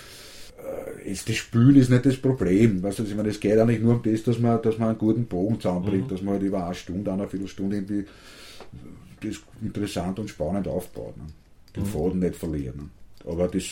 Äh, 1.06 1.14
das 1.14 1.36
Spülen 1.36 1.76
ist 1.76 1.90
nicht 1.90 2.06
das 2.06 2.18
Problem. 2.18 2.82
Weißt 2.84 3.00
du, 3.00 3.04
ich 3.04 3.16
meine, 3.16 3.30
es 3.30 3.40
geht 3.40 3.58
eigentlich 3.58 3.82
nur 3.82 3.96
um 3.96 4.04
das, 4.04 4.24
dass 4.24 4.40
man, 4.40 4.62
dass 4.62 4.78
man 4.78 4.90
einen 4.90 4.98
guten 4.98 5.26
Bogen 5.26 5.60
zusammenbringt, 5.60 6.08
mhm. 6.08 6.10
dass 6.10 6.22
man 6.22 6.36
halt 6.36 6.44
über 6.44 6.66
eine 6.66 6.76
Stunde, 6.76 7.12
eine 7.12 7.28
Viertelstunde 7.28 7.78
irgendwie 7.78 8.06
das 9.22 9.36
interessant 9.62 10.20
und 10.20 10.30
spannend 10.30 10.68
aufbaut. 10.68 11.16
Ne? 11.18 11.24
Den 11.76 11.84
mhm. 11.84 11.88
Faden 11.88 12.20
nicht 12.20 12.36
verlieren. 12.36 12.78
Ne? 12.78 13.32
Aber 13.32 13.48
das, 13.48 13.64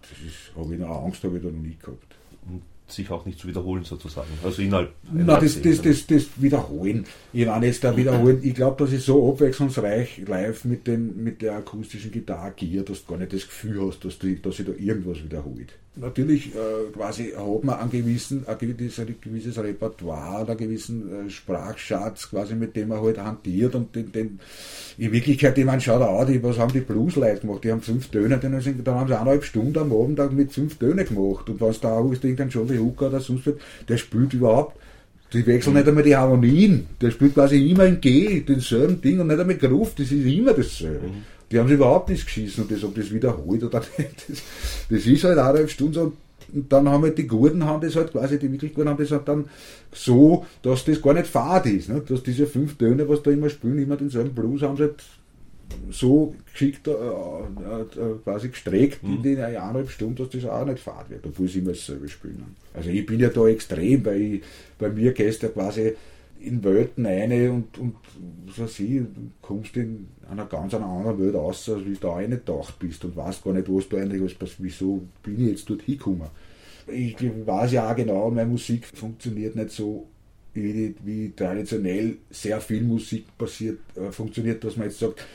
das 0.00 0.56
habe 0.56 0.74
ich 0.74 0.80
noch 0.80 1.04
Angst, 1.04 1.22
habe 1.24 1.36
ich 1.36 1.42
da 1.42 1.50
noch 1.50 1.58
nie 1.58 1.76
gehabt. 1.80 2.16
Und 2.48 2.62
sich 2.88 3.10
auch 3.10 3.26
nicht 3.26 3.38
zu 3.38 3.48
wiederholen 3.48 3.84
sozusagen. 3.84 4.28
Also 4.44 4.62
innerhalb. 4.62 4.92
Nein, 5.12 5.26
das, 5.26 5.60
das, 5.60 5.82
das, 5.82 6.06
das 6.06 6.26
Wiederholen. 6.36 7.04
Ich 7.32 7.44
meine 7.44 7.66
jetzt 7.66 7.82
da 7.82 7.96
Wiederholen, 7.96 8.40
ich 8.42 8.54
glaube, 8.54 8.84
das 8.84 8.92
ist 8.92 9.06
so 9.06 9.32
abwechslungsreich 9.32 10.22
live 10.26 10.64
mit, 10.64 10.86
dem, 10.86 11.22
mit 11.22 11.42
der 11.42 11.56
akustischen 11.56 12.12
Gitarre 12.12 12.52
Gear, 12.52 12.84
dass 12.84 13.04
du 13.04 13.10
gar 13.10 13.18
nicht 13.18 13.32
das 13.32 13.42
Gefühl 13.42 13.86
hast, 13.88 14.04
dass, 14.04 14.18
die, 14.18 14.40
dass 14.40 14.56
sich 14.56 14.66
da 14.66 14.72
irgendwas 14.72 15.22
wiederholt 15.22 15.72
natürlich 15.96 16.54
äh, 16.54 16.92
quasi 16.92 17.32
hat 17.36 17.64
man 17.64 17.78
einen 17.80 17.90
gewissen, 17.90 18.44
ein 18.46 18.58
gewisses, 18.58 19.58
ein 19.58 19.64
Repertoire 19.64 20.46
einen 20.46 20.56
gewissen 20.56 21.26
äh, 21.26 21.30
Sprachschatz, 21.30 22.30
quasi 22.30 22.54
mit 22.54 22.76
dem 22.76 22.88
man 22.88 23.00
halt 23.00 23.18
hantiert 23.18 23.74
und 23.74 23.94
den, 23.94 24.12
den 24.12 24.40
in 24.98 25.12
Wirklichkeit, 25.12 25.56
ich 25.58 25.64
meine, 25.64 25.80
schau 25.80 25.98
da 25.98 26.06
an, 26.06 26.26
die, 26.26 26.42
was 26.42 26.58
haben 26.58 26.72
die 26.72 26.80
Bluesleute 26.80 27.40
gemacht? 27.40 27.64
Die 27.64 27.72
haben 27.72 27.82
fünf 27.82 28.08
Töne, 28.08 28.38
dann, 28.38 28.54
haben 28.54 28.62
sie 28.62 28.70
eineinhalb 28.90 29.44
Stunden 29.44 29.78
am 29.78 29.92
Abend 29.92 30.32
mit 30.32 30.52
fünf 30.52 30.76
Tönen 30.78 31.06
gemacht 31.06 31.48
und 31.48 31.60
was 31.60 31.80
da 31.80 31.92
auch 31.92 32.12
ist, 32.12 32.24
irgendein 32.24 32.50
Johnny 32.50 32.76
Hooker 32.76 33.08
oder 33.08 33.20
sonst 33.20 33.46
was, 33.46 33.54
der 33.88 33.96
spielt 33.96 34.34
überhaupt 34.34 34.76
die 35.32 35.44
wechseln 35.44 35.74
nicht 35.74 35.88
einmal 35.88 36.04
die 36.04 36.16
Harmonien. 36.16 36.86
Der 37.00 37.10
spielt 37.10 37.34
quasi 37.34 37.70
immer 37.70 37.84
in 37.84 38.00
G, 38.00 38.40
denselben 38.40 39.00
Ding 39.00 39.18
und 39.18 39.26
nicht 39.26 39.40
einmal 39.40 39.56
Groove, 39.56 39.94
das 39.96 40.12
ist 40.12 40.24
immer 40.24 40.52
dasselbe. 40.52 41.08
Mhm. 41.08 41.35
Die 41.50 41.58
haben 41.58 41.68
sich 41.68 41.76
überhaupt 41.76 42.08
nicht 42.08 42.24
geschissen 42.24 42.64
und 42.64 42.70
das, 42.70 42.82
ob 42.82 42.94
das 42.94 43.12
wiederholt 43.12 43.62
oder 43.62 43.80
nicht. 43.98 44.28
Das, 44.28 44.42
das 44.90 45.06
ist 45.06 45.24
halt 45.24 45.38
eineinhalb 45.38 45.70
Stunden 45.70 45.94
so. 45.94 46.12
Und 46.52 46.72
dann 46.72 46.88
haben 46.88 47.02
halt 47.02 47.18
die 47.18 47.26
Guten 47.26 47.64
haben 47.64 47.80
das 47.80 47.96
halt 47.96 48.12
quasi, 48.12 48.38
die 48.38 48.50
wirklich 48.50 48.74
Guten 48.74 48.88
haben 48.88 48.98
das 48.98 49.10
halt 49.10 49.26
dann 49.26 49.46
so, 49.92 50.46
dass 50.62 50.84
das 50.84 51.02
gar 51.02 51.14
nicht 51.14 51.26
fad 51.26 51.66
ist. 51.66 51.88
Ne? 51.88 52.02
Dass 52.06 52.22
diese 52.22 52.46
fünf 52.46 52.76
Töne, 52.76 53.08
was 53.08 53.22
da 53.22 53.30
immer 53.30 53.50
spielen, 53.50 53.78
immer 53.78 53.96
denselben 53.96 54.34
Blues 54.34 54.62
haben, 54.62 54.76
sie 54.76 54.84
halt 54.84 55.02
so 55.90 56.34
geschickt, 56.52 56.86
äh, 56.88 56.92
äh, 56.92 58.14
quasi 58.22 58.48
gestreckt 58.48 59.02
mhm. 59.02 59.16
in 59.16 59.22
die 59.22 59.38
eineinhalb 59.38 59.90
Stunden, 59.90 60.16
dass 60.16 60.30
das 60.30 60.44
auch 60.44 60.64
nicht 60.64 60.78
fad 60.78 61.10
wird, 61.10 61.26
obwohl 61.26 61.48
sie 61.48 61.60
immer 61.60 61.72
dasselbe 61.72 62.08
spielen. 62.08 62.44
Also 62.74 62.90
ich 62.90 63.04
bin 63.06 63.20
ja 63.20 63.28
da 63.28 63.46
extrem, 63.46 64.04
weil 64.04 64.20
ich, 64.20 64.42
bei 64.78 64.88
mir 64.88 65.12
ja 65.16 65.48
quasi 65.48 65.94
in 66.40 66.62
Welten 66.62 67.06
eine 67.06 67.50
und, 67.50 67.78
und 67.78 67.96
so 68.54 68.66
sie, 68.66 69.06
kommst 69.42 69.76
in 69.76 70.08
einer 70.30 70.46
ganz 70.46 70.74
anderen 70.74 71.18
Welt 71.18 71.34
aus, 71.34 71.68
als 71.68 71.84
wie 71.84 71.94
du 71.94 72.00
da 72.00 72.16
eingetaucht 72.16 72.78
bist 72.78 73.04
und 73.04 73.16
weißt 73.16 73.44
gar 73.44 73.52
nicht, 73.52 73.68
was 73.68 73.88
du 73.88 73.96
eigentlich, 73.96 74.40
was, 74.40 74.50
wieso 74.58 75.02
bin 75.22 75.40
ich 75.40 75.50
jetzt 75.50 75.70
dort 75.70 75.82
hingekommen. 75.82 76.28
Ich 76.88 77.16
weiß 77.20 77.72
ja 77.72 77.90
auch 77.90 77.96
genau, 77.96 78.30
meine 78.30 78.48
Musik 78.48 78.86
funktioniert 78.86 79.56
nicht 79.56 79.70
so, 79.70 80.06
wie, 80.54 80.94
wie 81.04 81.32
traditionell 81.34 82.16
sehr 82.30 82.60
viel 82.60 82.82
Musik 82.82 83.26
passiert, 83.36 83.78
äh, 83.96 84.10
funktioniert, 84.10 84.62
dass 84.64 84.76
man 84.76 84.86
jetzt 84.86 84.98
sagt, 84.98 85.26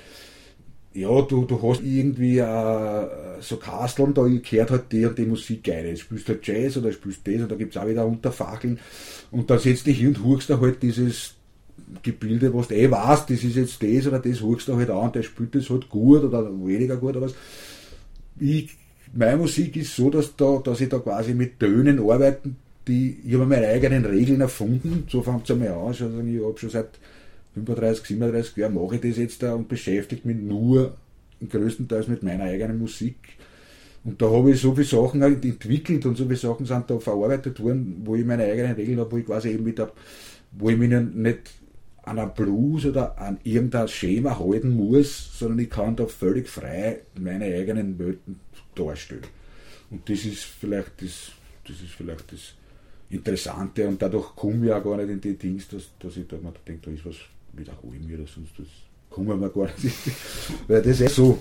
ja, 0.93 1.21
du, 1.21 1.45
du 1.45 1.61
hast 1.61 1.81
irgendwie 1.81 2.39
äh, 2.39 3.07
so 3.39 3.57
Kasteln, 3.57 4.13
da 4.13 4.23
gehört 4.23 4.71
halt 4.71 4.91
die 4.91 5.05
und 5.05 5.17
die 5.17 5.25
Musik 5.25 5.63
geil. 5.63 5.85
Jetzt 5.85 6.01
spielst 6.01 6.27
du 6.27 6.33
halt 6.33 6.45
Jazz 6.45 6.77
oder 6.77 6.91
spielst 6.91 7.25
das 7.25 7.41
und 7.41 7.51
da 7.51 7.55
gibt 7.55 7.75
es 7.75 7.81
auch 7.81 7.87
wieder 7.87 8.05
Unterfackeln. 8.05 8.79
Und 9.31 9.49
dann 9.49 9.59
setzt 9.59 9.85
dich 9.85 9.99
hin 9.99 10.09
und 10.09 10.23
hurst 10.23 10.49
da 10.49 10.59
halt 10.59 10.83
dieses 10.83 11.35
Gebilde, 12.03 12.53
was 12.53 12.67
du 12.67 12.75
eh 12.75 12.91
weißt, 12.91 13.29
das 13.29 13.43
ist 13.43 13.55
jetzt 13.55 13.81
das 13.81 14.07
oder 14.07 14.19
das, 14.19 14.41
hurst 14.41 14.67
du 14.67 14.75
halt 14.75 14.89
an 14.89 14.97
und 14.97 15.15
der 15.15 15.23
spielt 15.23 15.55
das 15.55 15.69
halt 15.69 15.89
gut 15.89 16.23
oder 16.23 16.45
weniger 16.65 16.97
gut 16.97 17.15
oder 17.15 17.21
was. 17.21 17.35
Ich, 18.39 18.71
meine 19.13 19.37
Musik 19.37 19.75
ist 19.77 19.95
so, 19.95 20.09
dass, 20.09 20.35
da, 20.35 20.61
dass 20.63 20.81
ich 20.81 20.89
da 20.89 20.99
quasi 20.99 21.33
mit 21.33 21.59
Tönen 21.59 21.99
arbeiten, 21.99 22.57
die, 22.87 23.17
ich 23.25 23.33
habe 23.33 23.45
meine 23.45 23.67
eigenen 23.67 24.05
Regeln 24.05 24.41
erfunden, 24.41 25.05
so 25.07 25.21
fängt 25.21 25.43
es 25.43 25.51
einmal 25.51 25.69
an. 25.69 25.87
Also 25.87 26.05
ich 26.05 26.43
habe 26.43 26.57
schon 26.57 26.69
seit 26.69 26.89
35, 27.55 28.05
37 28.05 28.57
Jahren 28.57 28.75
mache 28.75 28.95
ich 28.95 29.01
das 29.01 29.17
jetzt 29.17 29.43
da 29.43 29.53
und 29.53 29.67
beschäftige 29.67 30.27
mich 30.27 30.37
nur 30.37 30.97
größtenteils 31.47 32.07
mit 32.07 32.23
meiner 32.23 32.45
eigenen 32.45 32.79
Musik. 32.79 33.17
Und 34.03 34.21
da 34.21 34.29
habe 34.31 34.51
ich 34.51 34.61
so 34.61 34.73
viele 34.73 34.87
Sachen 34.87 35.21
halt 35.21 35.43
entwickelt 35.45 36.05
und 36.05 36.17
so 36.17 36.23
viele 36.25 36.37
Sachen 36.37 36.65
sind 36.65 36.89
da 36.89 36.99
verarbeitet 36.99 37.59
worden, 37.59 38.01
wo 38.03 38.15
ich 38.15 38.25
meine 38.25 38.45
eigenen 38.45 38.73
Regeln 38.73 38.99
habe, 38.99 39.11
wo 39.11 39.17
ich 39.17 39.25
quasi 39.25 39.49
eben 39.49 39.63
mit 39.63 39.77
der, 39.77 39.91
wo 40.51 40.69
ich 40.69 40.77
mich 40.77 40.89
nicht 40.89 41.51
an 42.03 42.17
einem 42.17 42.33
Blues 42.33 42.85
oder 42.85 43.17
an 43.19 43.39
irgendein 43.43 43.87
Schema 43.87 44.39
halten 44.39 44.71
muss, 44.71 45.37
sondern 45.37 45.59
ich 45.59 45.69
kann 45.69 45.95
da 45.95 46.07
völlig 46.07 46.49
frei 46.49 47.01
meine 47.19 47.45
eigenen 47.45 47.99
Welten 47.99 48.39
darstellen. 48.73 49.21
Und 49.91 50.09
das 50.09 50.25
ist 50.25 50.43
vielleicht 50.43 51.01
das, 51.01 51.31
das 51.67 51.75
ist 51.81 51.91
vielleicht 51.91 52.31
das 52.31 52.55
Interessante 53.09 53.87
und 53.87 54.01
dadurch 54.01 54.35
komme 54.35 54.65
ich 54.65 54.71
auch 54.71 54.83
gar 54.83 54.97
nicht 54.97 55.09
in 55.09 55.21
die 55.21 55.37
Dings, 55.37 55.67
dass, 55.67 55.91
dass 55.99 56.17
ich 56.17 56.27
da 56.27 56.37
mir 56.37 56.53
denke, 56.65 56.89
da 56.89 56.91
ist 56.91 57.05
was 57.05 57.17
wiederhole 57.53 57.97
ich 57.97 58.05
mir 58.05 58.19
oder 58.19 58.27
sonst 58.27 58.57
das 58.57 58.67
kommen 59.09 59.39
wir 59.39 59.49
gar 59.49 59.69
nicht. 59.83 59.97
Weil 60.67 60.81
das 60.81 61.01
ist 61.01 61.15
so 61.15 61.37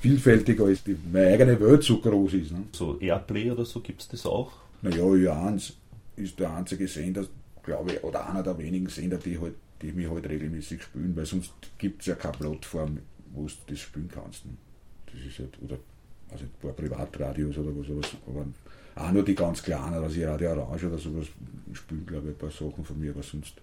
vielfältiger 0.00 0.68
ist, 0.68 0.86
die, 0.86 0.96
meine 1.10 1.28
eigene 1.28 1.58
Welt 1.58 1.82
so 1.82 1.98
groß 1.98 2.34
ist. 2.34 2.52
Ne? 2.52 2.64
So 2.72 2.98
Airplay 3.00 3.50
oder 3.50 3.64
so 3.64 3.80
gibt 3.80 4.02
es 4.02 4.08
das 4.08 4.26
auch? 4.26 4.52
Naja, 4.82 5.02
J1 5.02 5.72
ist 6.16 6.38
der 6.38 6.54
einzige 6.54 6.86
Sender, 6.86 7.24
glaube 7.62 7.92
ich, 7.92 8.04
oder 8.04 8.28
einer 8.28 8.42
der 8.42 8.58
wenigen 8.58 8.88
Sender, 8.88 9.16
die, 9.16 9.38
halt, 9.40 9.54
die 9.80 9.92
mich 9.92 10.08
halt 10.08 10.28
regelmäßig 10.28 10.82
spielen, 10.82 11.16
weil 11.16 11.24
sonst 11.24 11.52
gibt 11.78 12.02
es 12.02 12.06
ja 12.06 12.14
keine 12.14 12.36
Plattform, 12.36 12.98
wo 13.32 13.46
du 13.46 13.52
das 13.66 13.80
spielen 13.80 14.10
kannst. 14.12 14.44
Ne? 14.44 14.52
Das 15.06 15.24
ist 15.24 15.38
halt, 15.38 15.56
oder 15.62 15.78
also 16.30 16.44
ein 16.44 16.50
paar 16.60 16.72
Privatradios 16.72 17.56
oder 17.56 17.70
was, 17.74 17.86
sowas, 17.86 18.10
aber 18.26 18.46
auch 18.96 19.12
nur 19.12 19.24
die 19.24 19.34
ganz 19.34 19.62
kleinen, 19.62 19.94
also 19.94 20.22
Radio 20.22 20.52
Orange 20.52 20.86
oder 20.86 20.98
sowas 20.98 21.26
spielen, 21.72 22.06
glaube 22.06 22.28
ich, 22.28 22.34
ein 22.34 22.38
paar 22.38 22.50
Sachen 22.50 22.84
von 22.84 22.98
mir, 22.98 23.12
aber 23.12 23.22
sonst 23.22 23.54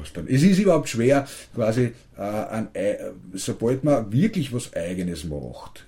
hast 0.00 0.16
dann. 0.16 0.26
Es 0.28 0.42
ist 0.42 0.58
überhaupt 0.58 0.88
schwer, 0.88 1.26
quasi, 1.54 1.92
äh, 2.16 2.20
ein, 2.20 2.68
sobald 3.34 3.84
man 3.84 4.12
wirklich 4.12 4.52
was 4.52 4.74
Eigenes 4.74 5.24
macht 5.24 5.86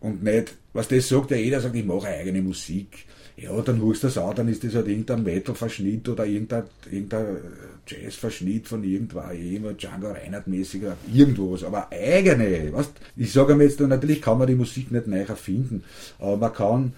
und 0.00 0.22
nicht, 0.22 0.54
was 0.72 0.88
das 0.88 1.08
sagt 1.08 1.30
ja 1.30 1.36
jeder, 1.36 1.60
sagt, 1.60 1.76
ich 1.76 1.84
mache 1.84 2.08
eigene 2.08 2.42
Musik. 2.42 3.06
Ja, 3.36 3.60
dann 3.62 3.80
du 3.80 3.92
das 3.92 4.18
an, 4.18 4.36
dann 4.36 4.48
ist 4.48 4.62
das 4.62 4.74
halt 4.74 4.88
irgendein 4.88 5.22
Metal-Verschnitt 5.22 6.08
oder 6.08 6.26
irgendein, 6.26 6.64
irgendein 6.90 7.38
Jazz-Verschnitt 7.86 8.68
von 8.68 8.84
irgendwas, 8.84 9.34
immer 9.34 9.72
Django 9.72 10.08
Reinhardt-mäßiger, 10.08 10.96
irgendwas, 11.12 11.64
aber 11.64 11.88
eigene, 11.90 12.72
weißt? 12.72 12.92
Ich 13.16 13.32
sage 13.32 13.54
mir 13.54 13.64
jetzt, 13.64 13.80
natürlich 13.80 14.20
kann 14.20 14.38
man 14.38 14.46
die 14.46 14.54
Musik 14.54 14.92
nicht 14.92 15.06
neu 15.06 15.22
erfinden, 15.22 15.82
aber 16.18 16.36
man 16.36 16.52
kann 16.52 16.92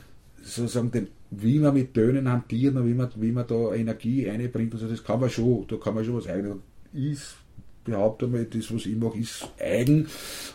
sozusagen 0.44 0.90
den 0.90 1.08
wie 1.42 1.58
man 1.58 1.74
mit 1.74 1.94
Tönen 1.94 2.30
hantiert 2.30 2.76
und 2.76 2.86
wie 2.86 2.94
man, 2.94 3.10
wie 3.16 3.32
man 3.32 3.46
da 3.46 3.74
Energie 3.74 4.28
einbringt 4.28 4.74
und 4.74 4.80
so, 4.80 4.88
das 4.88 5.02
kann 5.02 5.20
man 5.20 5.30
schon, 5.30 5.66
da 5.68 5.76
kann 5.76 5.94
man 5.94 6.04
schon 6.04 6.16
was 6.16 6.26
eigenes. 6.26 6.58
Ich 6.92 7.18
behaupte 7.84 8.26
mal, 8.26 8.44
das, 8.44 8.72
was 8.72 8.86
ich 8.86 8.96
mache, 8.96 9.18
ist 9.18 9.48
eigen. 9.58 10.06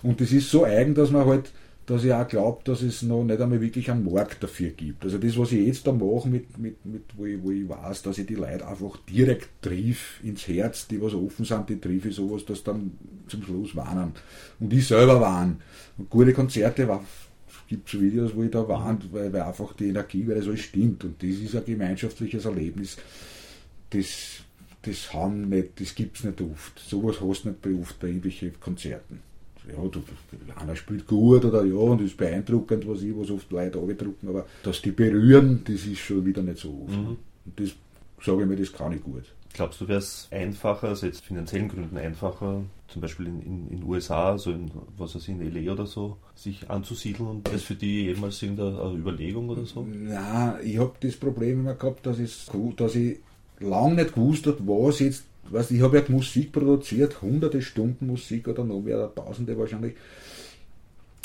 Und 0.04 0.22
das 0.22 0.32
ist 0.32 0.50
so 0.50 0.64
eigen, 0.64 0.96
dass 0.96 1.12
man 1.12 1.26
halt, 1.26 1.52
dass 1.86 2.04
ich 2.04 2.14
auch 2.14 2.28
glaube, 2.28 2.62
dass 2.64 2.82
es 2.82 3.02
noch 3.02 3.24
nicht 3.24 3.42
einmal 3.42 3.62
wirklich 3.62 3.90
einen 3.90 4.06
Markt 4.12 4.44
dafür 4.44 4.70
gibt. 4.70 5.04
Also 5.04 5.18
das, 5.18 5.38
was 5.38 5.52
ich 5.52 5.66
jetzt 5.66 5.86
da 5.86 5.92
mache, 5.92 6.30
mit, 6.30 6.58
mit, 6.58 6.86
mit, 6.86 7.04
wo, 7.18 7.26
ich, 7.26 7.42
wo 7.42 7.52
ich 7.52 7.68
weiß, 7.68 8.04
dass 8.04 8.18
ich 8.18 8.28
die 8.28 8.36
Leute 8.36 8.68
einfach 8.68 8.98
direkt 9.10 9.50
triff 9.62 10.20
ins 10.24 10.48
Herz, 10.48 10.88
die 10.88 11.02
was 11.02 11.14
offen 11.14 11.46
sind, 11.46 11.70
die 11.70 11.80
triff 11.80 12.06
ich 12.06 12.16
sowas, 12.16 12.46
dass 12.46 12.64
dann 12.64 12.92
zum 13.28 13.44
Schluss 13.44 13.76
warnen. 13.76 14.14
Und 14.60 14.72
ich 14.72 14.88
selber 14.88 15.20
warne. 15.20 15.58
Und 15.98 16.10
gute 16.10 16.34
Konzerte 16.34 16.88
war 16.88 17.04
gibt 17.68 17.94
es 17.94 18.00
Videos, 18.00 18.36
wo 18.36 18.44
ich 18.44 18.52
da 18.52 18.68
warnt, 18.68 19.12
weil, 19.12 19.32
weil 19.32 19.42
einfach 19.42 19.74
die 19.74 19.90
Energie, 19.90 20.28
weil 20.28 20.36
das 20.36 20.48
alles 20.48 20.62
stimmt. 20.62 21.04
Und 21.04 21.22
das 21.22 21.30
ist 21.30 21.56
ein 21.56 21.66
gemeinschaftliches 21.66 22.46
Erlebnis. 22.46 22.98
Das, 23.90 24.42
das 24.84 25.14
haben 25.14 25.50
nicht, 25.50 25.80
das 25.80 25.96
gibt 25.96 26.18
es 26.18 26.24
nicht 26.24 26.42
oft. 26.42 26.80
Sowas 26.80 27.22
hast 27.22 27.44
du 27.44 27.50
nicht 27.50 27.82
oft 27.82 28.00
bei 28.00 28.08
irgendwelchen 28.08 28.60
Konzerten. 28.60 29.22
Ja, 29.68 29.88
du, 29.88 30.02
einer 30.56 30.76
spielt 30.76 31.06
gut 31.06 31.46
oder 31.46 31.64
ja, 31.64 31.76
und 31.76 32.00
das 32.00 32.08
ist 32.08 32.18
beeindruckend, 32.18 32.88
was 32.88 33.04
ich, 33.04 33.16
was 33.16 33.30
oft 33.30 33.52
Leute 33.52 33.78
angedruckt 33.78 34.24
aber 34.26 34.48
dass 34.64 34.82
die 34.82 34.92
berühren, 34.92 35.62
das 35.64 35.86
ist 35.86 36.00
schon 36.00 36.26
wieder 36.26 36.42
nicht 36.42 36.60
so 36.60 36.86
oft. 36.88 36.98
Mhm. 36.98 37.18
Und 37.46 37.60
das 37.60 37.76
sage 38.26 38.44
ich 38.44 38.48
mir, 38.48 38.56
das 38.56 38.74
kann 38.74 38.94
ich 38.94 39.04
gut. 39.04 39.26
Glaubst 39.54 39.82
du, 39.82 39.88
wäre 39.88 40.00
es 40.00 40.28
einfacher, 40.32 40.90
also 40.90 41.06
jetzt 41.06 41.26
finanziellen 41.26 41.70
Gründen 41.70 41.98
einfacher, 41.98 42.64
zum 42.88 43.02
Beispiel 43.02 43.28
in 43.28 43.70
den 43.70 43.84
USA, 43.84 44.32
also 44.32 44.52
in, 44.52 44.72
was 44.98 45.16
weiß 45.16 45.24
ich, 45.24 45.30
in 45.30 45.54
LA 45.54 45.72
oder 45.72 45.86
so, 45.86 46.18
sich 46.36 46.70
anzusiedeln 46.70 47.28
und 47.28 47.48
das 47.48 47.64
für 47.64 47.76
die 47.76 48.06
jemals 48.06 48.42
irgendeine 48.42 48.94
Überlegung 48.94 49.50
oder 49.50 49.66
so? 49.66 49.86
Na, 49.92 50.60
ich 50.62 50.78
habe 50.78 50.94
das 51.02 51.16
Problem 51.16 51.62
immer 51.62 51.74
gehabt, 51.74 52.06
dass, 52.06 52.18
dass 52.78 52.96
ich 52.96 53.20
lange 53.60 53.96
nicht 53.96 54.14
gewusst 54.14 54.46
habe, 54.48 54.60
was 54.66 55.00
jetzt, 55.00 55.26
weißt, 55.50 55.72
ich 55.72 55.82
habe 55.82 55.98
ja 55.98 56.04
Musik 56.08 56.52
produziert, 56.52 57.22
hunderte 57.22 57.62
Stunden 57.62 58.08
Musik 58.08 58.48
oder 58.48 58.64
noch 58.64 58.82
mehr, 58.82 59.12
tausende 59.14 59.58
wahrscheinlich, 59.58 59.96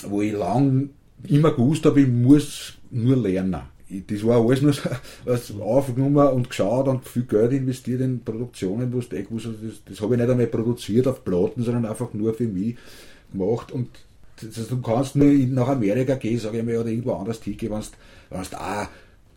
wo 0.02 0.22
ich 0.22 0.32
lang 0.32 0.90
immer 1.28 1.52
gewusst 1.52 1.84
habe, 1.84 2.00
ich 2.00 2.08
muss 2.08 2.74
nur 2.90 3.16
lernen 3.16 3.73
das 3.88 4.24
war 4.24 4.40
alles 4.40 4.62
nur 4.62 4.72
so 4.72 5.62
aufgenommen 5.62 6.28
und 6.28 6.48
geschaut 6.48 6.88
und 6.88 7.06
viel 7.06 7.24
Geld 7.24 7.52
investiert 7.52 8.00
in 8.00 8.24
Produktionen, 8.24 8.92
wo 8.92 9.00
du 9.00 9.06
das, 9.06 9.82
das 9.84 10.00
habe 10.00 10.14
ich 10.14 10.20
nicht 10.20 10.30
einmal 10.30 10.46
produziert 10.46 11.06
auf 11.06 11.24
Platten, 11.24 11.62
sondern 11.62 11.86
einfach 11.86 12.12
nur 12.14 12.34
für 12.34 12.48
mich 12.48 12.76
gemacht 13.32 13.72
und 13.72 13.88
das, 14.40 14.68
du 14.68 14.80
kannst 14.80 15.16
nur 15.16 15.32
nach 15.32 15.68
Amerika 15.68 16.14
gehen, 16.14 16.38
sage 16.38 16.58
ich 16.58 16.64
mal, 16.64 16.76
oder 16.76 16.88
irgendwo 16.88 17.14
anders 17.14 17.42
hingehen, 17.42 17.70
wenn 17.72 18.42
du 18.42 18.60
auch 18.60 18.88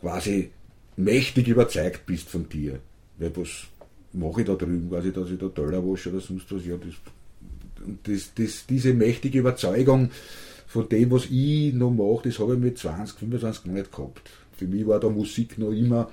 quasi 0.02 0.52
mächtig 0.96 1.48
überzeugt 1.48 2.06
bist 2.06 2.30
von 2.30 2.50
dir. 2.50 2.80
Weil 3.18 3.36
was 3.36 3.68
mache 4.14 4.42
ich 4.42 4.48
da 4.48 4.56
drüben, 4.56 4.90
quasi, 4.90 5.12
dass 5.12 5.30
ich 5.30 5.38
da 5.38 5.48
Teller 5.50 5.84
wasche 5.86 6.10
oder 6.10 6.20
sonst 6.20 6.52
was, 6.52 6.66
ja, 6.66 6.76
das, 6.78 6.96
das, 8.04 8.34
das, 8.36 8.66
diese 8.68 8.94
mächtige 8.94 9.40
Überzeugung, 9.40 10.10
von 10.68 10.88
dem, 10.90 11.10
was 11.12 11.26
ich 11.26 11.74
noch 11.74 11.92
mache, 11.92 12.28
das 12.28 12.40
habe 12.40 12.54
ich 12.54 12.60
mit 12.60 12.78
20, 12.78 13.18
25 13.18 13.66
noch 13.66 13.74
nicht 13.74 13.92
gehabt. 13.92 14.30
Für 14.52 14.68
mich 14.68 14.86
war 14.86 15.00
da 15.00 15.10
Musik 15.10 15.58
noch 15.58 15.72
immer, 15.72 16.12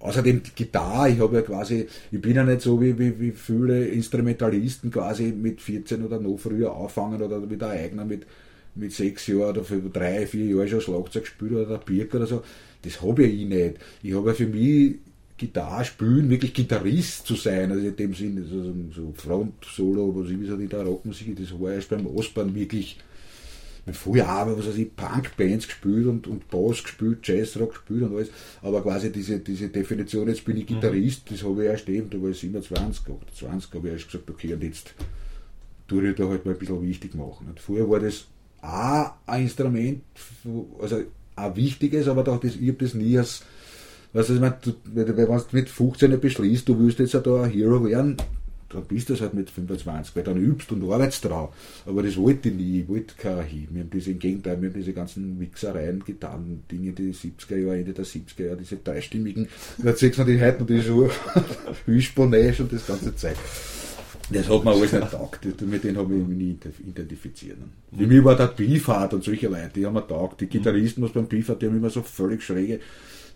außerdem 0.00 0.42
die 0.42 0.50
Gitarre, 0.54 1.10
ich 1.10 1.20
habe 1.20 1.36
ja 1.36 1.42
quasi, 1.42 1.86
ich 2.10 2.20
bin 2.20 2.34
ja 2.34 2.42
nicht 2.42 2.62
so 2.62 2.80
wie, 2.80 2.98
wie, 2.98 3.18
wie 3.20 3.30
viele 3.30 3.86
Instrumentalisten 3.86 4.90
quasi 4.90 5.32
mit 5.32 5.60
14 5.60 6.04
oder 6.04 6.18
noch 6.18 6.36
früher 6.36 6.74
anfangen 6.74 7.22
oder 7.22 7.38
mit 7.38 7.60
der 7.60 7.70
eigenen 7.70 8.08
mit, 8.08 8.26
mit 8.74 8.92
sechs 8.92 9.28
Jahren 9.28 9.50
oder 9.50 9.64
für 9.64 9.80
drei, 9.80 10.26
vier 10.26 10.46
Jahre 10.46 10.68
schon 10.68 10.80
Schlagzeug 10.80 11.22
gespielt 11.22 11.52
oder 11.52 11.66
der 11.66 11.78
Birk 11.78 12.14
oder 12.14 12.26
so. 12.26 12.42
Das 12.82 13.00
habe 13.00 13.24
ich 13.24 13.46
nicht. 13.46 13.76
Ich 14.02 14.14
habe 14.14 14.30
ja 14.30 14.34
für 14.34 14.46
mich 14.46 14.96
Gitarre 15.36 15.84
spielen, 15.84 16.28
wirklich 16.28 16.54
Gitarrist 16.54 17.26
zu 17.26 17.36
sein, 17.36 17.70
also 17.70 17.86
in 17.86 17.96
dem 17.96 18.14
Sinne, 18.14 18.42
so, 18.44 18.74
so 18.94 19.12
Front-Solo, 19.16 20.12
was 20.16 20.30
ich 20.30 20.40
wie 20.40 20.46
so 20.46 20.56
in 20.56 20.68
der 20.68 20.82
Rockmusik, 20.82 21.36
das 21.36 21.58
war 21.60 21.72
erst 21.72 21.90
beim 21.90 22.06
Osborn 22.06 22.54
wirklich 22.54 22.98
früher 23.90 24.28
aber, 24.28 24.56
was 24.56 24.68
weiß 24.68 24.76
ich, 24.76 24.94
Punk-Bands 24.94 25.66
gespielt 25.66 26.06
und, 26.06 26.26
und 26.28 26.48
Bass 26.48 26.82
gespielt, 26.84 27.26
Jazzrock 27.26 27.70
gespielt 27.70 28.02
und 28.02 28.14
alles, 28.14 28.30
aber 28.62 28.80
quasi 28.82 29.10
diese, 29.10 29.40
diese 29.40 29.68
Definition, 29.68 30.28
jetzt 30.28 30.44
bin 30.44 30.56
ich 30.56 30.70
mhm. 30.70 30.74
Gitarrist, 30.74 31.30
das 31.30 31.42
habe 31.42 31.64
ich 31.64 31.70
erst 31.70 31.88
eben, 31.88 32.08
da 32.08 32.22
war 32.22 32.30
ich 32.30 32.38
27, 32.38 33.04
28, 33.08 33.74
habe 33.74 33.88
ich 33.88 33.94
erst 33.94 34.06
gesagt, 34.06 34.30
okay, 34.30 34.54
und 34.54 34.62
jetzt 34.62 34.94
tue 35.88 36.08
ich 36.08 36.16
da 36.16 36.28
halt 36.28 36.44
mal 36.44 36.52
ein 36.52 36.58
bisschen 36.58 36.82
wichtig 36.82 37.14
machen. 37.14 37.48
Und 37.48 37.58
vorher 37.58 37.88
war 37.90 37.98
das 37.98 38.26
auch 38.60 39.12
ein 39.26 39.42
Instrument, 39.42 40.02
also 40.80 41.02
ein 41.34 41.56
wichtiges, 41.56 42.06
aber 42.06 42.22
doch 42.22 42.38
das, 42.38 42.54
ich 42.54 42.68
habe 42.68 42.84
das 42.84 42.94
nie 42.94 43.18
als, 43.18 43.42
du, 44.12 44.20
ich 44.20 44.40
meine, 44.40 44.58
wenn 44.84 45.06
du 45.06 45.44
mit 45.50 45.68
15 45.68 46.20
beschließt, 46.20 46.68
du 46.68 46.78
willst 46.78 47.00
jetzt 47.00 47.14
da 47.14 47.42
ein 47.42 47.50
Hero 47.50 47.84
werden, 47.84 48.16
dann 48.72 48.84
bist 48.84 49.10
du 49.10 49.18
halt 49.18 49.34
mit 49.34 49.50
25, 49.50 50.16
weil 50.16 50.22
dann 50.22 50.36
übst 50.36 50.72
und 50.72 50.82
arbeitest 50.82 51.24
dran. 51.24 51.48
Aber 51.86 52.02
das 52.02 52.16
wollte 52.16 52.48
ich 52.48 52.54
nie, 52.54 52.80
ich 52.80 52.88
wollte 52.88 53.14
kein 53.16 53.38
Archiv. 53.38 53.68
Wir 53.70 53.82
haben 53.82 53.90
diese, 53.90 54.10
im 54.12 54.18
Gegenteil, 54.18 54.60
wir 54.60 54.68
haben 54.68 54.78
diese 54.78 54.92
ganzen 54.92 55.38
Wichsereien 55.40 56.04
getan, 56.04 56.62
Dinge, 56.70 56.92
die 56.92 57.12
70er 57.12 57.56
Jahre, 57.56 57.78
Ende 57.78 57.92
der 57.92 58.04
70er 58.04 58.44
Jahre, 58.46 58.56
diese 58.56 58.76
dreistimmigen, 58.76 59.48
da 59.78 59.94
siehst 59.94 60.18
du 60.18 60.24
die 60.24 60.40
heute 60.40 60.60
noch 60.60 60.66
die 60.66 60.80
so 60.80 61.10
Hüschbonage 61.86 62.58
und 62.62 62.72
das 62.72 62.86
ganze 62.86 63.14
Zeug. 63.14 63.36
Das 64.30 64.48
hat 64.48 64.64
mir 64.64 64.70
alles 64.70 64.92
nicht 64.92 65.10
taugt. 65.10 65.44
Mit 65.62 65.84
denen 65.84 65.98
habe 65.98 66.14
ich 66.14 66.26
mich 66.26 66.36
nie 66.36 66.58
identifiziert. 66.86 67.58
Für 67.96 68.06
mich 68.06 68.24
war 68.24 68.36
der 68.36 68.46
Beefheart 68.46 69.14
und 69.14 69.24
solche 69.24 69.48
Leute, 69.48 69.70
die 69.74 69.86
haben 69.86 69.94
mir 69.94 70.06
taugt. 70.06 70.40
Die 70.40 70.46
Gitarristen, 70.46 71.02
was 71.02 71.12
beim 71.12 71.26
Beefheart, 71.26 71.60
die 71.60 71.66
haben 71.66 71.76
immer 71.76 71.90
so 71.90 72.02
völlig 72.02 72.42
schräge. 72.42 72.80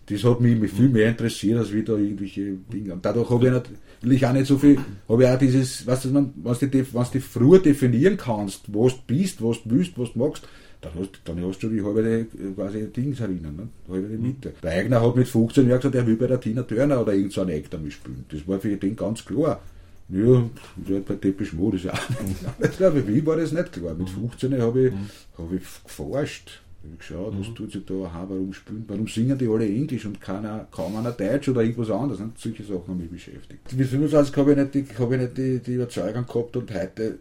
Das 0.09 0.23
hat 0.23 0.39
mich 0.39 0.71
viel 0.71 0.87
mehr 0.87 1.09
interessiert, 1.09 1.59
als 1.59 1.73
wieder 1.73 1.97
irgendwelche 1.97 2.53
Dinge. 2.71 2.93
Und 2.93 3.05
dadurch 3.05 3.29
habe 3.29 3.47
ich 3.47 3.51
natürlich 3.51 4.25
auch 4.25 4.33
nicht 4.33 4.47
so 4.47 4.57
viel, 4.57 4.79
habe 5.09 5.23
ich 5.23 5.29
auch 5.29 5.37
dieses, 5.37 5.85
weißt 5.85 6.05
du, 6.05 6.13
wenn 6.13 6.33
du 6.43 6.53
die, 6.53 6.83
die 7.13 7.19
früher 7.19 7.59
definieren 7.59 8.15
kannst, 8.15 8.73
was 8.73 8.93
du 8.93 8.99
bist, 9.05 9.43
was 9.43 9.61
du 9.63 9.71
willst, 9.71 9.99
was 9.99 10.13
du 10.13 10.19
magst, 10.19 10.47
dann 10.81 10.91
hast, 10.97 11.09
dann 11.25 11.43
hast 11.43 11.59
du 11.59 11.69
die 11.69 11.83
halbe 11.83 12.27
quasi 12.55 12.87
Dings 12.87 13.19
erinnern, 13.19 13.55
ne? 13.55 13.67
die 13.87 13.91
halbe 13.91 14.07
Mitte. 14.17 14.53
Der 14.63 14.71
Eigner 14.71 15.01
hat 15.01 15.15
mit 15.15 15.27
15 15.27 15.67
Jahren 15.67 15.79
gesagt, 15.79 15.95
er 15.95 16.07
will 16.07 16.15
bei 16.15 16.27
der 16.27 16.39
Tina 16.39 16.63
Turner 16.63 17.01
oder 17.01 17.13
irgend 17.13 17.33
so 17.33 17.41
einen 17.41 17.49
Act 17.49 17.73
damit 17.73 17.93
spielen. 17.93 18.25
Das 18.29 18.47
war 18.47 18.59
für 18.59 18.75
den 18.75 18.95
ganz 18.95 19.25
klar. 19.25 19.61
Ja, 20.09 20.49
der 20.77 21.01
bei 21.01 21.15
Teppich 21.15 21.51
Mode 21.51 21.75
ist 21.75 21.83
ja 21.83 21.93
auch 21.93 22.09
nicht. 22.21 22.75
Für 22.75 22.91
mich 22.91 23.25
war 23.25 23.35
das 23.35 23.51
nicht 23.51 23.73
klar. 23.73 23.93
Mit 23.93 24.09
15 24.09 24.61
habe 24.61 24.87
ich, 24.87 24.93
hab 25.37 25.51
ich 25.51 25.83
geforscht. 25.83 26.61
Ich 26.99 27.11
habe 27.11 27.31
geschaut, 27.31 27.39
was 27.39 27.53
tut 27.53 27.71
sich 27.71 27.85
da, 27.85 27.93
aha, 27.93 28.25
warum 28.29 28.53
spielen, 28.53 28.85
warum 28.87 29.07
singen 29.07 29.37
die 29.37 29.47
alle 29.47 29.65
Englisch 29.65 30.05
und 30.05 30.21
keiner, 30.21 30.67
kaum 30.71 30.95
einer 30.95 31.11
Deutsch 31.11 31.49
oder 31.49 31.61
irgendwas 31.61 31.89
anderes. 31.89 32.19
Ne? 32.19 32.31
Solche 32.35 32.63
Sachen 32.63 32.87
haben 32.87 32.97
mich 32.97 33.09
beschäftigt. 33.09 33.73
Mit 33.73 33.87
25 33.87 34.35
habe 34.37 34.51
ich 34.51 34.57
nicht, 34.57 34.73
die, 34.73 34.85
habe 34.97 35.15
ich 35.15 35.21
nicht 35.21 35.37
die, 35.37 35.59
die 35.59 35.73
Überzeugung 35.73 36.25
gehabt 36.25 36.55
und 36.55 36.73
heute, 36.73 37.19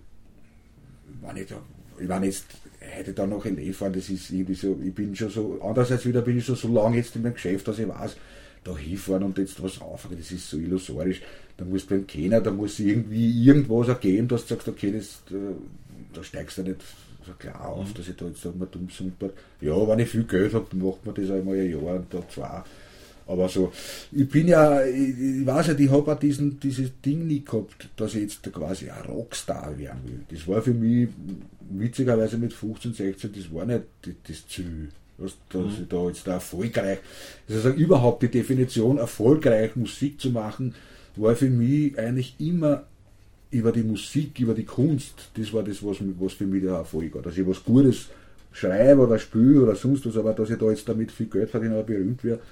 wenn 1.22 1.36
ich 1.36 1.46
da, 1.48 1.56
ich 1.98 2.08
meine 2.08 2.26
jetzt, 2.26 2.46
heute 2.96 3.12
da 3.12 3.26
noch 3.26 3.44
in 3.44 3.74
fahren, 3.74 3.92
das 3.92 4.08
ist 4.08 4.30
irgendwie 4.30 4.54
so, 4.54 4.78
ich 4.82 4.94
bin 4.94 5.16
schon 5.16 5.30
so, 5.30 5.58
andererseits 5.62 6.06
wieder 6.06 6.22
bin 6.22 6.38
ich 6.38 6.44
schon 6.44 6.56
so 6.56 6.68
lange 6.68 6.96
jetzt 6.96 7.16
in 7.16 7.22
meinem 7.22 7.34
Geschäft, 7.34 7.66
dass 7.66 7.78
ich 7.78 7.88
weiß, 7.88 8.16
da 8.64 8.76
hinfahren 8.76 9.22
und 9.24 9.38
jetzt 9.38 9.62
was 9.62 9.80
aufhören, 9.80 10.16
das 10.18 10.30
ist 10.30 10.48
so 10.48 10.58
illusorisch. 10.58 11.22
Da 11.56 11.64
muss 11.64 11.86
beim 11.86 12.06
Kenner, 12.06 12.40
da 12.40 12.50
muss 12.50 12.78
irgendwie 12.78 13.44
irgendwas 13.44 13.88
ergeben, 13.88 14.28
dass 14.28 14.42
du 14.42 14.54
sagst, 14.54 14.68
okay, 14.68 14.92
das, 14.92 15.22
da, 15.30 15.36
da 16.12 16.22
steigst 16.22 16.58
du 16.58 16.62
nicht 16.62 16.82
so 17.26 17.32
klar 17.32 17.68
auf, 17.68 17.88
mhm. 17.88 17.94
dass 17.94 18.08
ich 18.08 18.16
da 18.16 18.26
jetzt 18.26 18.44
mal 18.56 18.68
dumm 18.70 18.88
super. 18.90 19.30
Ja, 19.60 19.88
wenn 19.88 19.98
ich 19.98 20.08
viel 20.08 20.24
Geld 20.24 20.54
habe, 20.54 20.66
dann 20.70 20.80
macht 20.80 21.04
man 21.04 21.14
das 21.14 21.30
einmal 21.30 21.56
ein 21.56 21.70
Jahr 21.70 21.96
und 21.96 22.12
da 22.12 22.28
zwei. 22.28 22.62
Aber 23.28 23.48
so, 23.48 23.72
ich 24.12 24.28
bin 24.28 24.46
ja, 24.46 24.84
ich, 24.84 25.18
ich 25.18 25.46
weiß 25.46 25.68
nicht, 25.68 25.80
ich 25.80 25.90
habe 25.90 26.12
auch 26.12 26.18
diesen, 26.18 26.60
dieses 26.60 26.90
Ding 27.04 27.26
nie 27.26 27.44
gehabt, 27.44 27.88
dass 27.96 28.14
ich 28.14 28.22
jetzt 28.22 28.52
quasi 28.52 28.88
ein 28.88 29.04
Rockstar 29.04 29.76
werden 29.76 30.00
will. 30.04 30.20
Das 30.30 30.46
war 30.46 30.62
für 30.62 30.74
mich 30.74 31.08
witzigerweise 31.68 32.38
mit 32.38 32.52
15, 32.52 32.94
16, 32.94 33.32
das 33.32 33.52
war 33.52 33.66
nicht 33.66 33.82
das 34.28 34.46
Ziel 34.46 34.90
dass 35.18 35.34
mhm. 35.54 35.70
ich 35.82 35.88
da 35.88 36.06
jetzt 36.06 36.26
da 36.26 36.32
erfolgreich, 36.34 36.98
also 37.48 37.70
überhaupt 37.70 38.22
die 38.22 38.30
Definition 38.30 38.98
erfolgreich 38.98 39.76
Musik 39.76 40.20
zu 40.20 40.30
machen, 40.30 40.74
war 41.16 41.34
für 41.34 41.48
mich 41.48 41.98
eigentlich 41.98 42.34
immer 42.38 42.84
über 43.50 43.72
die 43.72 43.82
Musik, 43.82 44.38
über 44.40 44.54
die 44.54 44.64
Kunst, 44.64 45.30
das 45.34 45.52
war 45.52 45.62
das, 45.62 45.82
was, 45.84 45.98
was 46.18 46.32
für 46.32 46.46
mich 46.46 46.62
der 46.62 46.74
Erfolg 46.74 47.14
war. 47.14 47.22
Dass 47.22 47.38
ich 47.38 47.46
was 47.46 47.64
Gutes 47.64 48.08
schreibe 48.52 49.02
oder 49.02 49.18
spiele 49.18 49.62
oder 49.62 49.76
sonst 49.76 50.06
was, 50.06 50.16
aber 50.16 50.32
dass 50.32 50.50
ich 50.50 50.58
da 50.58 50.68
jetzt 50.70 50.88
damit 50.88 51.12
viel 51.12 51.26
Geld 51.26 51.50
verdiene 51.50 51.74
oder 51.74 51.84
berühmt 51.84 52.24
werde, 52.24 52.42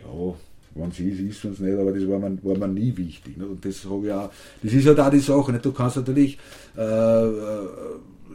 ja, 0.00 0.34
wenn 0.74 0.88
es 0.88 1.00
ist, 1.00 1.20
ist 1.20 1.44
es 1.44 1.58
nicht, 1.58 1.78
aber 1.78 1.92
das 1.92 2.08
war 2.08 2.18
mir, 2.18 2.38
war 2.42 2.56
mir 2.56 2.68
nie 2.68 2.96
wichtig. 2.96 3.36
Nicht? 3.36 3.48
Und 3.48 3.64
das 3.64 3.84
ich 3.84 3.86
auch, 3.86 4.30
das 4.62 4.72
ist 4.72 4.86
halt 4.86 5.00
auch 5.00 5.10
die 5.10 5.18
Sache, 5.18 5.52
nicht? 5.52 5.64
du 5.64 5.72
kannst 5.72 5.96
natürlich, 5.96 6.38
äh, 6.76 6.82
äh 6.82 7.68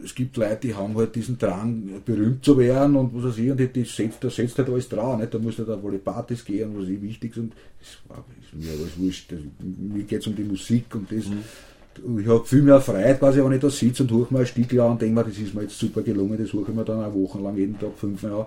es 0.04 0.14
gibt 0.14 0.36
Leute, 0.36 0.68
die 0.68 0.74
haben 0.76 0.96
halt 0.96 1.16
diesen 1.16 1.36
Drang, 1.38 2.00
berühmt 2.04 2.44
zu 2.44 2.56
werden 2.56 2.94
und 2.94 3.12
was 3.16 3.24
weiß 3.24 3.38
ich, 3.38 3.50
und 3.50 3.58
die, 3.58 3.66
die 3.66 3.82
setzt, 3.82 4.22
da 4.22 4.30
setzt 4.30 4.56
halt 4.56 4.68
alles 4.68 4.88
dran, 4.88 5.18
nicht? 5.18 5.34
da 5.34 5.38
muss 5.40 5.58
halt 5.58 5.68
auf 5.70 5.84
alle 5.84 5.98
Partys 5.98 6.44
gehen, 6.44 6.70
was 6.76 6.88
ich 6.88 7.02
wichtig 7.02 7.32
ist, 7.32 7.38
und 7.38 7.52
das 7.80 7.88
ist 7.88 8.54
mir 8.54 8.70
alles 8.70 8.96
wurscht, 8.96 9.32
mir 9.60 10.04
geht 10.04 10.20
es 10.20 10.26
um 10.28 10.36
die 10.36 10.44
Musik 10.44 10.94
und 10.94 11.10
das. 11.10 11.26
Mhm. 11.26 11.42
Ich 12.20 12.26
habe 12.26 12.44
viel 12.44 12.62
mehr 12.62 12.80
Freude, 12.80 13.14
quasi, 13.16 13.44
wenn 13.44 13.52
ich 13.52 13.60
da 13.60 13.70
sitze 13.70 14.02
und 14.02 14.10
höre 14.10 14.26
mir 14.30 14.40
ein 14.40 14.46
Stück 14.46 14.72
an 14.74 14.92
und 14.92 15.02
denke 15.02 15.14
mir, 15.14 15.24
das 15.24 15.38
ist 15.38 15.54
mir 15.54 15.62
jetzt 15.62 15.78
super 15.78 16.02
gelungen, 16.02 16.38
das 16.38 16.52
höre 16.52 16.68
ich 16.68 16.74
mir 16.74 16.84
dann 16.84 17.04
auch 17.04 17.14
wochenlang 17.14 17.56
jeden 17.56 17.78
Tag 17.78 17.96
fünfmal 17.96 18.32
an. 18.32 18.46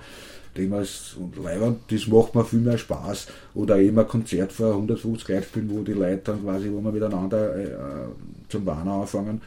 Denke 0.55 0.75
mir, 0.75 0.85
und 1.19 1.43
Leiband, 1.43 1.79
das 1.89 2.07
macht 2.07 2.35
mir 2.35 2.43
viel 2.43 2.59
mehr 2.59 2.77
Spaß. 2.77 3.27
Oder 3.55 3.79
eben 3.79 3.97
ein 3.97 4.07
Konzert 4.07 4.51
vor 4.51 4.73
150 4.73 5.27
Leuten 5.27 5.43
spielen, 5.43 5.69
wo 5.69 5.81
die 5.81 5.93
Leute 5.93 6.21
dann 6.25 6.43
quasi, 6.43 6.69
wo 6.71 6.81
wir 6.81 6.91
miteinander 6.91 7.55
äh, 7.55 7.69
zum 8.49 8.65
Warnen 8.65 8.89
anfangen 8.89 9.41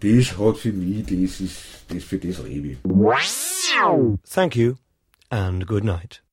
das 0.00 0.38
hat 0.38 0.58
für 0.58 0.72
mich, 0.72 1.04
das 1.04 1.40
ist, 1.40 1.56
das 1.88 2.04
für 2.04 2.18
das 2.18 2.42
lebe 2.42 2.68
ich. 2.68 2.78
Thank 4.28 4.56
you 4.56 4.74
and 5.30 5.66
good 5.66 5.84
night. 5.84 6.25